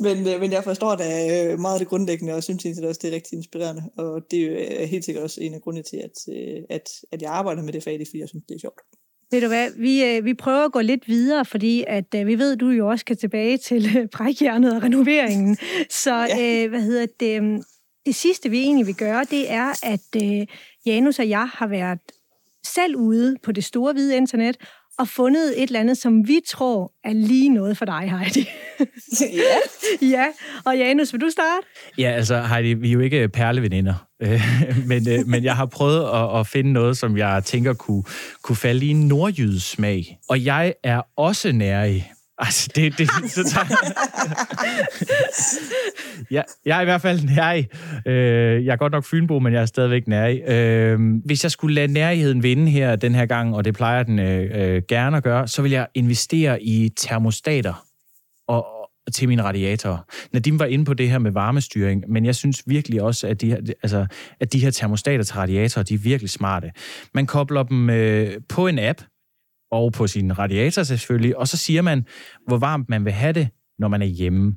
men, 0.00 0.28
øh, 0.28 0.40
men 0.40 0.52
jeg 0.52 0.64
forstår 0.64 0.94
da 0.94 1.06
øh, 1.32 1.58
meget 1.58 1.74
af 1.74 1.78
det 1.78 1.88
grundlæggende, 1.88 2.34
og 2.34 2.42
synes 2.42 2.64
egentlig 2.64 2.88
også, 2.88 3.00
det 3.02 3.10
er 3.10 3.14
rigtig 3.14 3.36
inspirerende. 3.36 3.82
Og 3.96 4.22
det 4.30 4.42
er 4.82 4.86
helt 4.86 5.04
sikkert 5.04 5.24
også 5.24 5.40
en 5.40 5.54
af 5.54 5.60
grundene 5.60 5.84
til, 5.90 5.96
at, 5.96 6.34
at, 6.70 6.88
at 7.12 7.22
jeg 7.22 7.30
arbejder 7.30 7.62
med 7.62 7.72
det 7.72 7.82
fag, 7.82 8.06
fordi 8.08 8.20
jeg 8.20 8.28
synes, 8.28 8.44
det 8.48 8.54
er 8.54 8.60
sjovt. 8.60 8.80
Ved 9.34 9.40
du 9.40 9.48
hvad, 9.48 9.70
vi, 9.76 10.04
øh, 10.04 10.24
vi 10.24 10.34
prøver 10.34 10.64
at 10.64 10.72
gå 10.72 10.80
lidt 10.80 11.08
videre, 11.08 11.44
fordi 11.44 11.84
at, 11.86 12.14
øh, 12.14 12.26
vi 12.26 12.38
ved, 12.38 12.52
at 12.52 12.60
du 12.60 12.68
jo 12.68 12.88
også 12.88 13.00
skal 13.00 13.16
tilbage 13.16 13.56
til 13.56 13.98
øh, 13.98 14.08
brækjernet 14.08 14.76
og 14.76 14.82
renoveringen. 14.82 15.56
Så 16.04 16.14
ja. 16.14 16.64
øh, 16.64 16.70
hvad 16.70 16.80
hedder 16.80 17.06
det, 17.20 17.36
øhm, 17.36 17.62
det 18.06 18.14
sidste, 18.14 18.50
vi 18.50 18.60
egentlig 18.60 18.86
vil 18.86 18.94
gøre, 18.94 19.24
det 19.30 19.52
er, 19.52 19.72
at 19.82 20.22
øh, 20.22 20.46
Janus 20.86 21.18
og 21.18 21.28
jeg 21.28 21.48
har 21.48 21.66
været 21.66 21.98
selv 22.66 22.96
ude 22.96 23.36
på 23.42 23.52
det 23.52 23.64
store 23.64 23.92
hvide 23.92 24.16
internet 24.16 24.56
og 24.98 25.08
fundet 25.08 25.62
et 25.62 25.66
eller 25.66 25.80
andet, 25.80 25.98
som 25.98 26.28
vi 26.28 26.40
tror 26.48 26.92
er 27.04 27.12
lige 27.12 27.48
noget 27.48 27.78
for 27.78 27.84
dig, 27.84 28.10
Heidi. 28.18 28.48
ja. 29.20 30.06
ja, 30.08 30.26
og 30.64 30.78
Janus, 30.78 31.12
vil 31.12 31.20
du 31.20 31.30
starte? 31.30 31.66
Ja, 31.98 32.10
altså 32.10 32.42
Heidi, 32.42 32.74
vi 32.74 32.88
er 32.88 32.92
jo 32.92 33.00
ikke 33.00 33.28
perleveninder, 33.28 33.94
men, 34.90 35.08
øh, 35.08 35.26
men 35.26 35.44
jeg 35.44 35.56
har 35.56 35.66
prøvet 35.66 36.04
at, 36.14 36.40
at 36.40 36.46
finde 36.46 36.72
noget, 36.72 36.98
som 36.98 37.16
jeg 37.16 37.42
tænker 37.44 37.74
kunne, 37.74 38.04
kunne 38.42 38.56
falde 38.56 38.86
i 38.86 38.88
en 38.88 39.08
nordjydes 39.08 39.62
smag. 39.62 40.18
Og 40.28 40.44
jeg 40.44 40.74
er 40.82 41.02
også 41.16 41.52
nærig. 41.52 42.12
Altså, 42.38 42.70
det, 42.74 42.98
det, 42.98 43.08
så 43.30 43.44
tager... 43.44 43.66
ja, 46.30 46.42
jeg 46.64 46.76
er 46.76 46.80
i 46.80 46.84
hvert 46.84 47.00
fald 47.00 47.24
nærig. 47.36 47.68
Øh, 48.06 48.64
jeg 48.64 48.72
er 48.72 48.76
godt 48.76 48.92
nok 48.92 49.04
fynbo, 49.04 49.38
men 49.38 49.52
jeg 49.52 49.62
er 49.62 49.66
stadigvæk 49.66 50.08
nærig. 50.08 50.42
Øh, 50.48 51.00
hvis 51.24 51.42
jeg 51.42 51.50
skulle 51.50 51.74
lade 51.74 51.92
nærigheden 51.92 52.42
vinde 52.42 52.70
her 52.70 52.96
den 52.96 53.14
her 53.14 53.26
gang, 53.26 53.56
og 53.56 53.64
det 53.64 53.74
plejer 53.74 54.02
den 54.02 54.18
øh, 54.18 54.50
øh 54.54 54.82
gerne 54.88 55.16
at 55.16 55.22
gøre, 55.22 55.48
så 55.48 55.62
vil 55.62 55.70
jeg 55.70 55.86
investere 55.94 56.62
i 56.62 56.88
termostater 56.96 57.86
og, 58.48 58.66
til 59.12 59.28
mine 59.28 59.42
radiatorer. 59.42 59.98
Nadim 60.32 60.58
var 60.58 60.64
inde 60.64 60.84
på 60.84 60.94
det 60.94 61.10
her 61.10 61.18
med 61.18 61.30
varmestyring, 61.30 62.04
men 62.08 62.24
jeg 62.24 62.34
synes 62.34 62.62
virkelig 62.66 63.02
også, 63.02 63.26
at 63.26 63.40
de 63.40 63.48
her, 63.50 63.56
altså, 63.82 64.06
at 64.40 64.52
de 64.52 64.58
her 64.58 64.70
termostater 64.70 65.24
til 65.24 65.34
radiatorer, 65.34 65.84
de 65.84 65.94
er 65.94 65.98
virkelig 65.98 66.30
smarte. 66.30 66.70
Man 67.14 67.26
kobler 67.26 67.62
dem 67.62 67.90
øh, 67.90 68.32
på 68.48 68.66
en 68.66 68.78
app, 68.78 69.00
og 69.74 69.92
på 69.92 70.06
sin 70.06 70.38
radiator 70.38 70.82
selvfølgelig, 70.82 71.36
og 71.36 71.48
så 71.48 71.56
siger 71.56 71.82
man, 71.82 72.04
hvor 72.46 72.56
varmt 72.56 72.88
man 72.88 73.04
vil 73.04 73.12
have 73.12 73.32
det, 73.32 73.48
når 73.78 73.88
man 73.88 74.02
er 74.02 74.06
hjemme. 74.06 74.54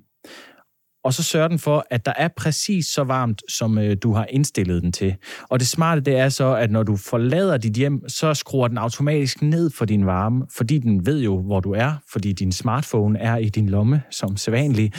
Og 1.03 1.13
så 1.13 1.23
sørger 1.23 1.47
den 1.47 1.60
for, 1.60 1.86
at 1.89 2.06
der 2.06 2.13
er 2.17 2.27
præcis 2.38 2.86
så 2.86 3.03
varmt, 3.03 3.41
som 3.49 3.77
øh, 3.77 3.97
du 4.03 4.13
har 4.13 4.25
indstillet 4.30 4.84
den 4.84 4.91
til. 4.91 5.15
Og 5.49 5.60
det 5.60 5.67
smarte, 5.67 6.01
det 6.01 6.17
er 6.17 6.30
så, 6.30 6.56
at 6.56 6.71
når 6.71 6.84
du 6.84 6.95
forlader 6.95 7.58
dit 7.58 7.73
hjem, 7.73 8.10
så 8.10 8.34
skruer 8.34 8.67
den 8.67 8.77
automatisk 8.77 9.41
ned 9.41 9.69
for 9.69 9.86
din 9.86 10.06
varme, 10.06 10.45
fordi 10.58 10.77
den 10.77 11.06
ved 11.06 11.21
jo, 11.21 11.41
hvor 11.41 11.60
du 11.60 11.71
er, 11.71 11.93
fordi 12.12 12.34
din 12.34 12.51
smartphone 12.51 13.19
er 13.19 13.38
i 13.38 13.49
din 13.49 13.69
lomme, 13.69 14.01
som 14.12 14.38
sædvanligt. 14.38 14.95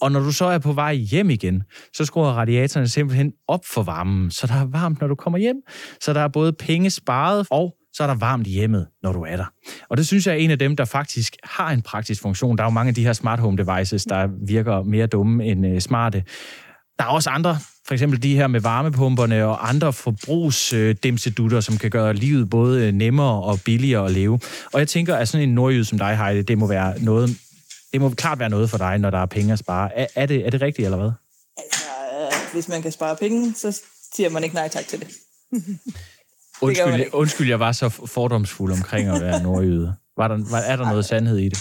Og 0.00 0.12
når 0.12 0.20
du 0.20 0.32
så 0.32 0.44
er 0.44 0.58
på 0.58 0.72
vej 0.72 0.94
hjem 0.94 1.30
igen, 1.30 1.62
så 1.92 2.04
skruer 2.04 2.28
radiatorerne 2.28 2.88
simpelthen 2.88 3.32
op 3.48 3.64
for 3.74 3.82
varmen, 3.82 4.30
så 4.30 4.46
der 4.46 4.54
er 4.54 4.66
varmt, 4.66 5.00
når 5.00 5.08
du 5.08 5.14
kommer 5.14 5.38
hjem. 5.38 5.56
Så 6.00 6.12
der 6.12 6.20
er 6.20 6.28
både 6.28 6.52
penge 6.52 6.90
sparet 6.90 7.46
og 7.50 7.74
så 7.96 8.02
er 8.02 8.06
der 8.06 8.14
varmt 8.14 8.46
i 8.46 8.50
hjemmet, 8.50 8.86
når 9.02 9.12
du 9.12 9.22
er 9.22 9.36
der. 9.36 9.44
Og 9.88 9.96
det 9.96 10.06
synes 10.06 10.26
jeg 10.26 10.32
er 10.32 10.36
en 10.36 10.50
af 10.50 10.58
dem, 10.58 10.76
der 10.76 10.84
faktisk 10.84 11.36
har 11.44 11.70
en 11.70 11.82
praktisk 11.82 12.22
funktion. 12.22 12.58
Der 12.58 12.64
er 12.64 12.66
jo 12.66 12.70
mange 12.70 12.88
af 12.88 12.94
de 12.94 13.04
her 13.04 13.12
smart 13.12 13.40
home 13.40 13.56
devices, 13.56 14.04
der 14.04 14.28
virker 14.46 14.82
mere 14.82 15.06
dumme 15.06 15.44
end 15.44 15.66
uh, 15.66 15.78
smarte. 15.78 16.24
Der 16.98 17.04
er 17.04 17.08
også 17.08 17.30
andre, 17.30 17.58
for 17.86 17.94
eksempel 17.94 18.22
de 18.22 18.36
her 18.36 18.46
med 18.46 18.60
varmepumperne 18.60 19.44
og 19.44 19.68
andre 19.68 19.92
forbrugsdimsedutter, 19.92 21.60
som 21.60 21.76
kan 21.76 21.90
gøre 21.90 22.14
livet 22.14 22.50
både 22.50 22.92
nemmere 22.92 23.42
og 23.42 23.58
billigere 23.64 24.04
at 24.04 24.10
leve. 24.10 24.40
Og 24.72 24.78
jeg 24.78 24.88
tænker, 24.88 25.16
at 25.16 25.28
sådan 25.28 25.48
en 25.48 25.54
nordjyd 25.54 25.84
som 25.84 25.98
dig, 25.98 26.16
Heidi, 26.16 26.42
det 26.42 26.58
må 26.58 26.66
være 26.66 27.02
noget, 27.02 27.38
det 27.92 28.00
må 28.00 28.10
klart 28.10 28.38
være 28.38 28.50
noget 28.50 28.70
for 28.70 28.78
dig, 28.78 28.98
når 28.98 29.10
der 29.10 29.18
er 29.18 29.26
penge 29.26 29.52
at 29.52 29.58
spare. 29.58 29.98
Er, 29.98 30.06
er, 30.14 30.26
det, 30.26 30.46
er 30.46 30.50
det 30.50 30.62
rigtigt, 30.62 30.86
eller 30.86 30.98
hvad? 30.98 31.10
Altså, 31.58 32.52
hvis 32.52 32.68
man 32.68 32.82
kan 32.82 32.92
spare 32.92 33.16
penge, 33.16 33.54
så 33.54 33.82
siger 34.14 34.30
man 34.30 34.44
ikke 34.44 34.54
nej 34.54 34.68
tak 34.68 34.84
til 34.86 35.00
det. 35.00 35.08
Undskyld, 36.62 37.06
undskyld, 37.12 37.48
jeg 37.48 37.60
var 37.60 37.72
så 37.72 37.88
fordomsfuld 37.88 38.72
omkring 38.72 39.08
at 39.08 39.20
være 39.20 39.42
nordjyde. 39.42 39.94
Var 40.16 40.28
der, 40.28 40.50
var, 40.50 40.58
er 40.58 40.76
der 40.76 40.84
noget 40.84 41.04
sandhed 41.04 41.38
i 41.38 41.48
det? 41.48 41.58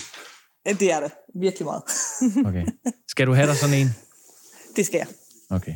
Det 0.65 0.93
er 0.93 0.99
det. 0.99 1.11
Virkelig 1.35 1.65
meget. 1.65 1.83
okay. 2.49 2.65
Skal 3.07 3.27
du 3.27 3.33
have 3.33 3.47
dig 3.47 3.55
sådan 3.55 3.75
en? 3.75 3.95
Det 4.75 4.85
skal 4.85 4.97
jeg. 4.97 5.07
Okay. 5.49 5.73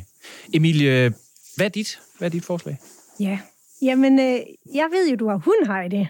Emilie, 0.54 1.12
hvad 1.56 1.66
er 1.66 1.70
dit, 1.70 2.00
hvad 2.18 2.28
er 2.28 2.30
dit 2.30 2.44
forslag? 2.44 2.78
Ja, 3.20 3.38
jamen, 3.82 4.18
øh, 4.18 4.40
jeg 4.74 4.88
ved 4.92 5.10
jo, 5.10 5.16
du 5.16 5.28
har 5.28 5.36
hund, 5.36 5.66
Heidi. 5.66 6.08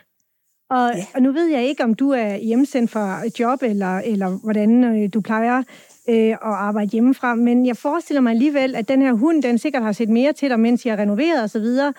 Og, 0.70 0.92
ja. 0.96 1.06
og 1.14 1.22
nu 1.22 1.32
ved 1.32 1.46
jeg 1.46 1.64
ikke, 1.64 1.84
om 1.84 1.94
du 1.94 2.10
er 2.10 2.36
hjemsendt 2.36 2.90
for 2.90 3.22
et 3.26 3.40
job, 3.40 3.62
eller, 3.62 3.98
eller 3.98 4.28
hvordan 4.28 4.84
øh, 4.84 5.08
du 5.14 5.20
plejer 5.20 5.62
øh, 6.08 6.30
at 6.30 6.38
arbejde 6.42 6.90
hjemmefra, 6.90 7.34
men 7.34 7.66
jeg 7.66 7.76
forestiller 7.76 8.20
mig 8.20 8.30
alligevel, 8.30 8.74
at 8.74 8.88
den 8.88 9.02
her 9.02 9.12
hund, 9.12 9.42
den 9.42 9.58
sikkert 9.58 9.82
har 9.82 9.92
set 9.92 10.08
mere 10.08 10.32
til 10.32 10.50
dig, 10.50 10.60
mens 10.60 10.86
jeg 10.86 10.92
har 10.92 11.02
renoveret 11.02 11.44
osv., 11.44 11.56
og, 11.58 11.94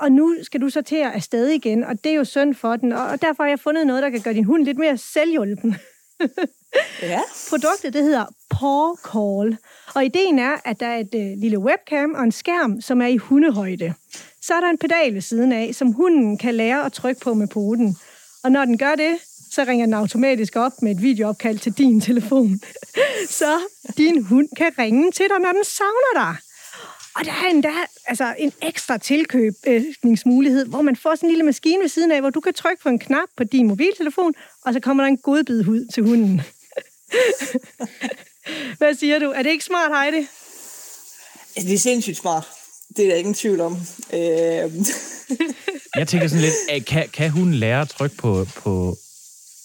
og 0.00 0.12
nu 0.12 0.36
skal 0.42 0.60
du 0.60 0.70
så 0.70 0.82
til 0.82 0.96
at 0.96 1.12
afsted 1.12 1.48
igen, 1.48 1.84
og 1.84 2.04
det 2.04 2.12
er 2.12 2.16
jo 2.16 2.24
synd 2.24 2.54
for 2.54 2.76
den. 2.76 2.92
Og, 2.92 3.06
og 3.06 3.22
derfor 3.22 3.42
har 3.42 3.50
jeg 3.50 3.60
fundet 3.60 3.86
noget, 3.86 4.02
der 4.02 4.10
kan 4.10 4.20
gøre 4.20 4.34
din 4.34 4.44
hund 4.44 4.64
lidt 4.64 4.78
mere 4.78 4.98
selvhjulpen. 4.98 5.76
ja. 7.02 7.20
Produktet, 7.50 7.92
det 7.92 8.02
hedder 8.02 8.24
Paw 8.50 8.94
Call. 8.94 9.56
Og 9.94 10.04
ideen 10.04 10.38
er, 10.38 10.56
at 10.64 10.80
der 10.80 10.86
er 10.86 10.98
et 10.98 11.14
øh, 11.14 11.38
lille 11.38 11.58
webcam 11.58 12.14
og 12.14 12.24
en 12.24 12.32
skærm, 12.32 12.80
som 12.80 13.02
er 13.02 13.06
i 13.06 13.16
hundehøjde. 13.16 13.94
Så 14.42 14.54
er 14.54 14.60
der 14.60 14.70
en 14.70 14.78
pedal 14.78 15.14
ved 15.14 15.20
siden 15.20 15.52
af, 15.52 15.74
som 15.74 15.92
hunden 15.92 16.38
kan 16.38 16.54
lære 16.54 16.86
at 16.86 16.92
trykke 16.92 17.20
på 17.20 17.34
med 17.34 17.46
poten. 17.46 17.96
Og 18.44 18.52
når 18.52 18.64
den 18.64 18.78
gør 18.78 18.94
det, 18.94 19.18
så 19.52 19.64
ringer 19.68 19.86
den 19.86 19.94
automatisk 19.94 20.56
op 20.56 20.72
med 20.82 20.90
et 20.90 21.02
videoopkald 21.02 21.58
til 21.58 21.72
din 21.72 22.00
telefon. 22.00 22.60
så 23.40 23.58
din 23.96 24.22
hund 24.22 24.48
kan 24.56 24.72
ringe 24.78 25.10
til 25.10 25.26
dig, 25.28 25.38
når 25.40 25.52
den 25.52 25.64
savner 25.64 26.12
dig. 26.14 26.36
Og 27.16 27.24
der 27.24 27.32
er 27.32 27.50
endda 27.50 27.72
altså, 28.06 28.34
en 28.38 28.52
ekstra 28.62 28.98
tilkøbningsmulighed, 28.98 30.66
hvor 30.66 30.82
man 30.82 30.96
får 30.96 31.14
sådan 31.14 31.26
en 31.28 31.32
lille 31.32 31.44
maskine 31.44 31.82
ved 31.82 31.88
siden 31.88 32.12
af, 32.12 32.20
hvor 32.20 32.30
du 32.30 32.40
kan 32.40 32.54
trykke 32.54 32.82
på 32.82 32.88
en 32.88 32.98
knap 32.98 33.28
på 33.36 33.44
din 33.44 33.66
mobiltelefon, 33.68 34.34
og 34.64 34.72
så 34.72 34.80
kommer 34.80 35.02
der 35.04 35.08
en 35.08 35.16
godbid 35.16 35.62
hud 35.62 35.86
til 35.94 36.02
hunden. 36.02 36.42
Hvad 38.78 38.94
siger 38.94 39.18
du? 39.18 39.30
Er 39.30 39.42
det 39.42 39.50
ikke 39.50 39.64
smart, 39.64 39.90
Heidi? 39.96 40.26
Det 41.54 41.74
er 41.74 41.78
sindssygt 41.78 42.16
smart. 42.16 42.44
Det 42.96 43.04
er 43.04 43.08
der 43.10 43.16
ingen 43.16 43.34
tvivl 43.34 43.60
om. 43.60 43.72
Øh, 44.12 44.18
Jeg 45.96 46.08
tænker 46.08 46.28
sådan 46.28 46.44
lidt, 46.44 46.86
kan, 46.86 47.08
kan 47.08 47.30
hun 47.30 47.54
lære 47.54 47.80
at 47.80 47.88
trykke 47.88 48.16
på, 48.16 48.46
på, 48.54 48.96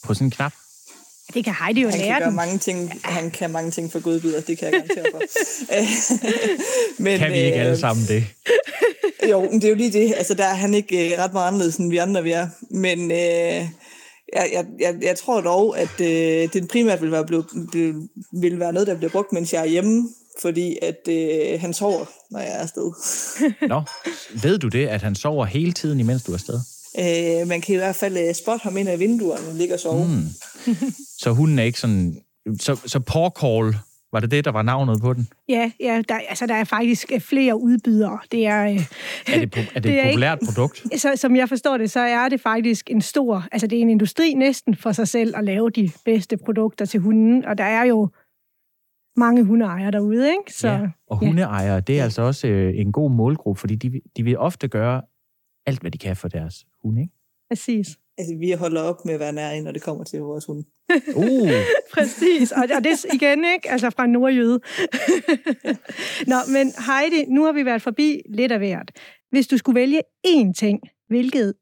på 0.03 0.13
sådan 0.13 0.27
en 0.27 0.31
knap? 0.31 0.53
Det 1.33 1.43
kan 1.43 1.53
Heidi 1.53 1.81
jo 1.81 1.89
han 1.89 1.99
lære 1.99 2.13
kan 2.13 2.21
gøre 2.21 2.31
mange 2.31 2.57
ting, 2.57 2.99
han 3.03 3.31
kan 3.31 3.51
mange 3.51 3.71
ting 3.71 3.91
for 3.91 3.99
godbidder, 3.99 4.41
det 4.41 4.57
kan 4.57 4.73
jeg 4.73 4.73
garantere 4.73 5.05
for. 5.11 5.21
Men, 7.03 7.19
Kan 7.19 7.31
vi 7.31 7.37
ikke 7.37 7.57
øh, 7.57 7.65
alle 7.65 7.77
sammen 7.79 8.05
det? 8.07 8.23
Jo, 9.29 9.41
men 9.41 9.53
det 9.53 9.63
er 9.63 9.69
jo 9.69 9.75
lige 9.75 9.91
det. 9.91 10.13
Altså, 10.17 10.33
der 10.33 10.45
er 10.45 10.53
han 10.53 10.73
ikke 10.73 11.13
øh, 11.13 11.19
ret 11.19 11.33
meget 11.33 11.47
anderledes, 11.47 11.75
end 11.75 11.89
vi 11.89 11.97
andre 11.97 12.23
vi 12.23 12.31
er. 12.31 12.47
Men 12.69 13.11
øh, 13.11 13.17
jeg, 14.33 14.49
jeg, 14.53 14.65
jeg, 14.79 14.95
jeg 15.01 15.17
tror 15.17 15.41
dog, 15.41 15.79
at 15.79 16.01
øh, 16.01 16.53
det 16.53 16.67
primært 16.71 17.01
vil 17.01 17.11
være, 17.11 17.25
blevet, 17.25 17.45
vil, 17.73 17.93
vil 18.31 18.59
være 18.59 18.73
noget, 18.73 18.87
der 18.87 18.95
bliver 18.95 19.11
brugt, 19.11 19.33
mens 19.33 19.53
jeg 19.53 19.61
er 19.61 19.65
hjemme, 19.65 20.09
fordi 20.41 20.77
at 20.81 21.07
øh, 21.09 21.61
han 21.61 21.73
sover, 21.73 22.05
når 22.31 22.39
jeg 22.39 22.49
er 22.49 22.59
afsted. 22.59 22.91
Nå, 23.67 23.81
ved 24.41 24.57
du 24.57 24.67
det, 24.67 24.87
at 24.87 25.01
han 25.01 25.15
sover 25.15 25.45
hele 25.45 25.71
tiden, 25.71 25.99
imens 25.99 26.23
du 26.23 26.31
er 26.31 26.35
afsted? 26.35 26.59
Øh, 26.99 27.47
man 27.47 27.61
kan 27.61 27.75
i 27.75 27.77
hvert 27.77 27.95
fald 27.95 28.17
øh, 28.17 28.33
spotte 28.33 28.63
ham 28.63 28.77
ind 28.77 28.89
ad 28.89 28.97
vinduerne 28.97 29.47
og 29.47 29.55
ligge 29.55 29.75
og. 29.85 30.07
Mm. 30.07 30.23
Så 31.17 31.31
hunden 31.31 31.59
er 31.59 31.63
ikke 31.63 31.79
sådan... 31.79 32.21
Så, 32.59 32.75
så 32.85 32.99
Call, 33.39 33.75
var 34.11 34.19
det 34.19 34.31
det, 34.31 34.45
der 34.45 34.51
var 34.51 34.61
navnet 34.61 35.01
på 35.01 35.13
den? 35.13 35.27
Ja, 35.49 35.71
ja 35.79 36.01
der, 36.09 36.19
altså, 36.29 36.45
der 36.45 36.55
er 36.55 36.63
faktisk 36.63 37.11
øh, 37.13 37.21
flere 37.21 37.61
udbydere. 37.61 38.19
Det 38.31 38.47
er, 38.47 38.65
øh, 38.65 38.79
Er 39.27 39.39
det, 39.39 39.57
er 39.75 39.79
det, 39.79 39.83
Det 39.83 39.99
et 39.99 40.03
populært 40.03 40.39
produkt? 40.45 40.83
så, 41.01 41.15
som 41.15 41.35
jeg 41.35 41.49
forstår 41.49 41.77
det, 41.77 41.91
så 41.91 41.99
er 41.99 42.29
det 42.29 42.41
faktisk 42.41 42.91
en 42.91 43.01
stor, 43.01 43.47
altså 43.51 43.67
det 43.67 43.77
er 43.77 43.81
en 43.81 43.89
industri 43.89 44.33
næsten 44.33 44.75
for 44.75 44.91
sig 44.91 45.07
selv 45.07 45.37
at 45.37 45.43
lave 45.43 45.69
de 45.69 45.89
bedste 46.05 46.37
produkter 46.37 46.85
til 46.85 46.99
hunden, 46.99 47.45
og 47.45 47.57
der 47.57 47.63
er 47.63 47.83
jo 47.83 48.09
mange 49.15 49.43
hundeejere 49.43 49.91
derude, 49.91 50.29
ikke? 50.29 50.53
Så, 50.53 50.67
ja. 50.67 50.87
Og 51.07 51.17
hundeejere, 51.17 51.81
det 51.81 51.99
er 51.99 52.03
altså 52.03 52.21
også 52.21 52.47
øh, 52.47 52.73
en 52.75 52.91
god 52.91 53.11
målgruppe, 53.11 53.59
fordi 53.59 53.75
de, 53.75 54.01
de 54.17 54.23
vil 54.23 54.37
ofte 54.37 54.67
gøre 54.67 55.01
alt, 55.65 55.81
hvad 55.81 55.91
de 55.91 55.97
kan 55.97 56.15
for 56.15 56.27
deres 56.27 56.65
hund, 56.87 56.99
ikke? 56.99 57.13
Præcis. 57.49 57.87
Altså, 58.17 58.35
vi 58.39 58.51
holder 58.51 58.81
op 58.81 59.05
med 59.05 59.13
at 59.13 59.19
være 59.19 59.33
nær, 59.33 59.61
når 59.61 59.71
det 59.71 59.81
kommer 59.81 60.03
til 60.03 60.19
vores 60.19 60.45
hund. 60.45 60.63
Uh, 61.15 61.49
Præcis, 61.95 62.51
og, 62.51 62.63
og 62.77 62.83
det 62.83 62.91
er 62.91 63.13
igen, 63.13 63.45
ikke? 63.55 63.71
Altså 63.71 63.89
fra 63.89 64.05
nordjyde. 64.07 64.59
Nå, 66.31 66.35
men 66.47 66.73
Heidi, 66.87 67.25
nu 67.27 67.45
har 67.45 67.51
vi 67.51 67.65
været 67.65 67.81
forbi 67.81 68.21
lidt 68.29 68.51
af 68.51 68.57
hvert. 68.57 68.91
Hvis 69.31 69.47
du 69.47 69.57
skulle 69.57 69.79
vælge 69.79 70.01
én 70.27 70.53
ting, 70.53 70.79
hvilket 71.07 71.53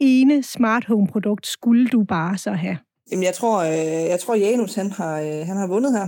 ene 0.00 0.42
smart 0.42 0.84
home 0.84 1.06
produkt 1.06 1.46
skulle 1.46 1.88
du 1.88 2.04
bare 2.04 2.38
så 2.38 2.50
have? 2.52 2.78
Jamen, 3.10 3.24
jeg 3.24 3.34
tror, 3.34 3.58
øh, 3.58 4.08
jeg 4.10 4.20
tror 4.20 4.34
Janus, 4.34 4.74
han 4.74 4.90
har, 4.90 5.20
øh, 5.20 5.46
han 5.46 5.56
har 5.56 5.66
vundet 5.66 5.92
her. 5.92 6.06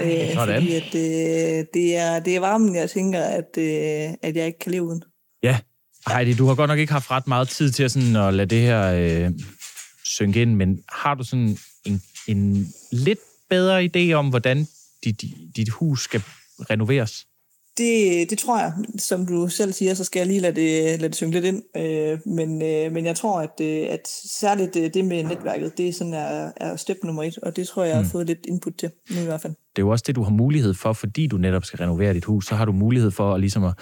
Øh, 0.00 0.34
sådan. 0.34 0.62
fordi 0.62 0.74
at, 0.74 0.94
øh, 0.94 1.64
det, 1.74 1.96
er, 1.96 2.20
det 2.20 2.36
er 2.36 2.40
varmen, 2.40 2.74
jeg 2.74 2.90
tænker, 2.90 3.20
at, 3.20 3.58
øh, 3.58 4.14
at 4.22 4.36
jeg 4.36 4.46
ikke 4.46 4.58
kan 4.58 4.72
leve 4.72 4.82
uden. 4.84 5.02
ja. 5.42 5.58
Heidi, 6.08 6.34
du 6.34 6.46
har 6.46 6.54
godt 6.54 6.68
nok 6.68 6.78
ikke 6.78 6.92
haft 6.92 7.10
ret 7.10 7.26
meget 7.26 7.48
tid 7.48 7.70
til 7.70 7.82
at, 7.82 7.90
sådan, 7.90 8.16
at 8.16 8.34
lade 8.34 8.46
det 8.46 8.60
her 8.60 8.92
øh, 8.92 9.30
synke 10.04 10.42
ind, 10.42 10.54
men 10.54 10.78
har 10.88 11.14
du 11.14 11.24
sådan 11.24 11.58
en, 11.84 12.02
en 12.28 12.68
lidt 12.92 13.18
bedre 13.50 13.84
idé 13.84 14.12
om, 14.12 14.28
hvordan 14.28 14.66
dit, 15.04 15.24
dit 15.56 15.68
hus 15.68 16.04
skal 16.04 16.22
renoveres? 16.70 17.26
Det, 17.78 18.30
det 18.30 18.38
tror 18.38 18.58
jeg, 18.58 18.72
som 18.98 19.26
du 19.26 19.48
selv 19.48 19.72
siger, 19.72 19.94
så 19.94 20.04
skal 20.04 20.20
jeg 20.20 20.26
lige 20.26 20.40
lade 20.40 20.60
det, 20.60 21.00
lade 21.00 21.08
det 21.08 21.16
synge 21.16 21.32
lidt 21.32 21.44
ind. 21.44 21.62
Øh, 21.76 22.18
men, 22.26 22.62
øh, 22.62 22.92
men 22.92 23.06
jeg 23.06 23.16
tror, 23.16 23.40
at, 23.40 23.60
øh, 23.60 23.86
at 23.90 24.08
særligt 24.40 24.76
øh, 24.76 24.90
det 24.94 25.04
med 25.04 25.22
netværket, 25.24 25.78
det 25.78 25.88
er, 25.88 25.92
sådan 25.92 26.14
er, 26.14 26.52
er 26.56 26.76
step 26.76 26.96
nummer 27.04 27.22
et, 27.22 27.38
og 27.38 27.56
det 27.56 27.68
tror 27.68 27.84
jeg, 27.84 27.90
jeg 27.90 27.96
har 27.96 28.10
fået 28.10 28.26
lidt 28.26 28.38
input 28.48 28.72
til 28.78 28.90
nu 29.10 29.20
i 29.20 29.24
hvert 29.24 29.40
fald. 29.40 29.52
det 29.52 29.82
er 29.82 29.86
jo 29.86 29.88
også 29.88 30.04
det, 30.06 30.16
du 30.16 30.22
har 30.22 30.30
mulighed 30.30 30.74
for, 30.74 30.92
fordi 30.92 31.26
du 31.26 31.36
netop 31.36 31.64
skal 31.64 31.76
renovere 31.76 32.14
dit 32.14 32.24
hus, 32.24 32.46
så 32.46 32.54
har 32.54 32.64
du 32.64 32.72
mulighed 32.72 33.10
for 33.10 33.34
at, 33.34 33.40
ligesom 33.40 33.64
at, 33.64 33.74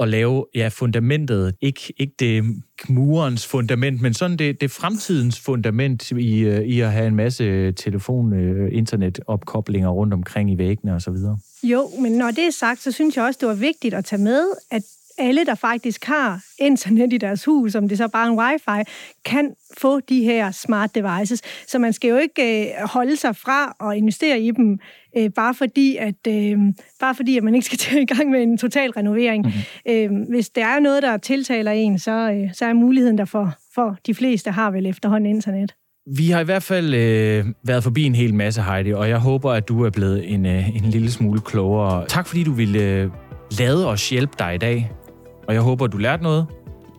at 0.00 0.08
lave 0.08 0.46
ja, 0.54 0.68
fundamentet, 0.68 1.54
ikke, 1.60 1.92
ikke 1.96 2.14
det 2.18 2.44
murens 2.88 3.46
fundament, 3.46 4.02
men 4.02 4.14
sådan 4.14 4.36
det, 4.36 4.60
det 4.60 4.70
fremtidens 4.70 5.40
fundament 5.40 6.10
i, 6.10 6.38
øh, 6.38 6.62
i 6.62 6.80
at 6.80 6.92
have 6.92 7.06
en 7.06 7.16
masse 7.16 7.72
telefon-internetopkoblinger 7.72 9.90
øh, 9.90 9.96
rundt 9.96 10.14
omkring 10.14 10.52
i 10.52 10.58
væggene 10.58 10.94
osv. 10.94 11.14
Jo, 11.62 11.90
men 12.00 12.12
når 12.12 12.30
det 12.30 12.46
er 12.46 12.50
sagt, 12.50 12.82
så 12.82 12.92
synes 12.92 13.16
jeg 13.16 13.24
også, 13.24 13.38
det 13.40 13.48
var 13.48 13.54
vigtigt 13.54 13.94
at 13.94 14.04
tage 14.04 14.22
med, 14.22 14.46
at 14.70 14.82
alle, 15.20 15.46
der 15.46 15.54
faktisk 15.54 16.04
har 16.04 16.40
internet 16.58 17.12
i 17.12 17.18
deres 17.18 17.44
hus, 17.44 17.74
om 17.74 17.88
det 17.88 17.98
så 17.98 18.08
bare 18.08 18.26
er 18.26 18.30
en 18.30 18.38
wifi, 18.38 18.90
kan 19.24 19.50
få 19.78 20.00
de 20.00 20.24
her 20.24 20.50
smart 20.50 20.94
devices. 20.94 21.42
Så 21.66 21.78
man 21.78 21.92
skal 21.92 22.08
jo 22.08 22.16
ikke 22.16 22.68
øh, 22.68 22.88
holde 22.88 23.16
sig 23.16 23.36
fra 23.36 23.90
at 23.90 23.96
investere 23.96 24.40
i 24.40 24.50
dem, 24.50 24.78
øh, 25.18 25.30
bare, 25.30 25.54
fordi, 25.54 25.96
at, 25.96 26.26
øh, 26.28 26.58
bare 27.00 27.14
fordi, 27.14 27.36
at 27.36 27.42
man 27.42 27.54
ikke 27.54 27.66
skal 27.66 27.78
til 27.78 28.02
i 28.02 28.04
gang 28.04 28.30
med 28.30 28.42
en 28.42 28.58
total 28.58 28.90
renovering. 28.90 29.44
Mm-hmm. 29.44 30.14
Øh, 30.14 30.28
hvis 30.28 30.48
der 30.48 30.66
er 30.66 30.80
noget, 30.80 31.02
der 31.02 31.16
tiltaler 31.16 31.72
en, 31.72 31.98
så, 31.98 32.32
øh, 32.32 32.54
så 32.54 32.64
er 32.64 32.72
muligheden 32.72 33.18
der 33.18 33.24
for, 33.24 33.54
for 33.74 33.96
de 34.06 34.14
fleste 34.14 34.50
har 34.50 34.70
vel 34.70 34.86
efterhånden 34.86 35.34
internet. 35.34 35.74
Vi 36.16 36.30
har 36.30 36.40
i 36.40 36.44
hvert 36.44 36.62
fald 36.62 36.94
øh, 36.94 37.44
været 37.64 37.82
forbi 37.82 38.04
en 38.04 38.14
hel 38.14 38.34
masse, 38.34 38.62
Heidi, 38.62 38.92
og 38.92 39.08
jeg 39.08 39.18
håber, 39.18 39.52
at 39.52 39.68
du 39.68 39.84
er 39.84 39.90
blevet 39.90 40.32
en, 40.32 40.46
øh, 40.46 40.68
en 40.68 40.84
lille 40.84 41.10
smule 41.10 41.40
klogere. 41.40 42.06
Tak 42.06 42.26
fordi 42.26 42.44
du 42.44 42.52
ville 42.52 42.82
øh, 42.82 43.10
lade 43.58 43.86
os 43.88 44.10
hjælpe 44.10 44.32
dig 44.38 44.54
i 44.54 44.58
dag, 44.58 44.90
og 45.50 45.54
jeg 45.54 45.62
håber, 45.62 45.84
at 45.84 45.92
du 45.92 45.98
lærte 45.98 46.22
noget. 46.22 46.46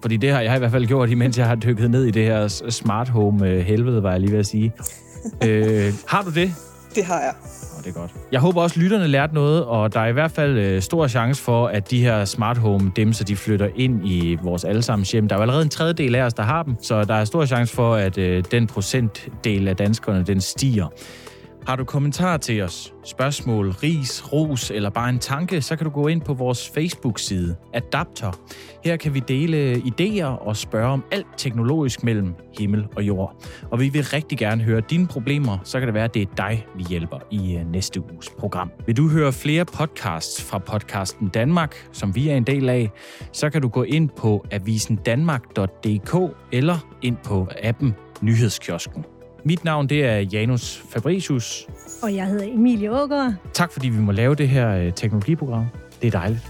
Fordi 0.02 0.18
det 0.18 0.32
har 0.32 0.42
jeg 0.42 0.56
i 0.56 0.60
hvert 0.60 0.72
fald 0.72 0.86
gjort, 0.86 1.10
imens 1.10 1.38
jeg 1.38 1.48
har 1.48 1.56
dykket 1.56 1.92
ned 1.92 2.06
i 2.06 2.12
det 2.12 2.24
her 2.24 2.48
smart 2.70 3.10
home 3.10 3.48
øh, 3.48 3.60
helvede, 3.60 4.04
var 4.04 4.12
jeg 4.12 4.20
lige 4.20 4.32
ved 4.32 4.40
at 4.40 4.46
sige. 4.46 4.74
øh, 5.48 5.94
har 6.08 6.22
du 6.22 6.30
det? 6.30 6.54
Det 6.96 7.06
har 7.06 7.20
jeg. 7.20 7.34
Oh, 7.78 7.84
det 7.84 7.90
er 7.90 8.00
godt. 8.00 8.12
Jeg 8.32 8.40
håber 8.40 8.62
også, 8.62 8.80
lytterne 8.80 9.08
lærte 9.08 9.34
noget, 9.34 9.66
og 9.66 9.94
der 9.94 10.00
er 10.00 10.08
i 10.08 10.12
hvert 10.12 10.32
fald 10.32 10.58
øh, 10.58 10.82
stor 10.82 11.08
chance 11.08 11.44
for, 11.44 11.68
at 11.68 11.92
de 11.92 12.02
her 12.02 12.26
smart 12.26 12.58
home 12.58 12.92
dimser, 12.96 13.26
de 13.26 13.36
flytter 13.36 13.70
ind 13.76 14.08
i 14.08 14.38
vores 14.44 14.64
allesammens 14.64 15.12
hjem. 15.12 15.28
Der 15.28 15.36
er 15.36 15.40
jo 15.40 15.42
allerede 15.42 15.64
en 15.64 15.70
tredjedel 15.70 16.16
af 16.16 16.22
os, 16.22 16.34
der 16.34 16.44
har 16.44 16.64
dem, 16.64 16.76
så 16.82 17.04
der 17.04 17.14
er 17.14 17.26
stor 17.26 17.46
chance 17.46 17.76
for, 17.76 17.96
at 17.96 18.18
øh, 18.18 18.44
den 18.52 18.68
procentdel 18.68 19.68
af 19.68 19.76
danskerne, 19.76 20.24
den 20.24 20.42
stiger. 20.42 20.88
Har 21.68 21.76
du 21.76 21.84
kommentarer 21.84 22.38
til 22.38 22.62
os, 22.62 22.94
spørgsmål, 23.04 23.70
ris, 23.70 24.34
ros 24.34 24.72
eller 24.72 24.90
bare 24.90 25.10
en 25.10 25.20
tanke, 25.20 25.62
så 25.62 25.76
kan 25.76 25.86
du 25.86 25.92
gå 25.92 26.08
ind 26.08 26.22
på 26.22 26.34
vores 26.34 26.70
Facebook-side, 26.70 27.56
Adapter. 27.74 28.32
Her 28.84 28.98
kan 28.98 29.14
vi 29.14 29.20
dele 29.20 29.76
idéer 29.76 30.26
og 30.26 30.58
spørge 30.58 30.88
om 30.88 31.04
alt 31.12 31.28
teknologisk 31.38 32.04
mellem 32.04 32.34
himmel 32.60 32.88
og 32.96 33.04
jord. 33.04 33.36
Og 33.72 33.80
vi 33.80 33.90
vil 33.90 34.04
rigtig 34.04 34.38
gerne 34.38 34.64
høre 34.64 34.82
dine 34.90 35.08
problemer, 35.08 35.58
så 35.64 35.80
kan 35.80 35.88
det 35.88 35.94
være, 35.94 36.04
at 36.04 36.14
det 36.14 36.22
er 36.22 36.36
dig, 36.38 36.66
vi 36.76 36.84
hjælper 36.90 37.20
i 37.32 37.56
øh, 37.56 37.72
næste 37.72 38.02
uges 38.12 38.30
program. 38.40 38.72
Vil 38.86 38.98
du 38.98 39.10
høre 39.10 39.34
flere 39.34 39.66
podcasts 39.66 40.44
fra 40.44 40.58
podcasten 40.58 41.28
Danmark, 41.28 41.88
som 41.92 42.16
vi 42.16 42.30
er 42.30 42.36
en 42.36 42.44
del 42.44 42.70
af, 42.70 42.92
så 43.32 43.50
kan 43.50 43.62
du 43.62 43.68
gå 43.68 43.84
ind 43.84 44.10
på 44.10 44.46
avisendanmark.dk 44.52 46.36
eller 46.52 46.78
ind 47.02 47.18
på 47.24 47.48
appen 47.64 47.96
Nyhedskiosken. 48.22 49.06
Mit 49.44 49.64
navn 49.64 49.90
det 49.90 50.06
er 50.06 50.18
Janus 50.18 50.84
Fabricius. 50.90 51.68
Og 52.04 52.16
jeg 52.16 52.26
hedder 52.26 52.46
Emilie 52.46 52.92
Ågaard. 52.92 53.34
Tak 53.54 53.72
fordi 53.72 53.90
vi 53.90 54.00
må 54.00 54.12
lave 54.12 54.36
det 54.36 54.50
her 54.50 54.70
øh, 54.78 54.94
teknologiprogram. 54.94 55.66
Det 56.02 56.08
er 56.08 56.12
dejligt. 56.12 56.42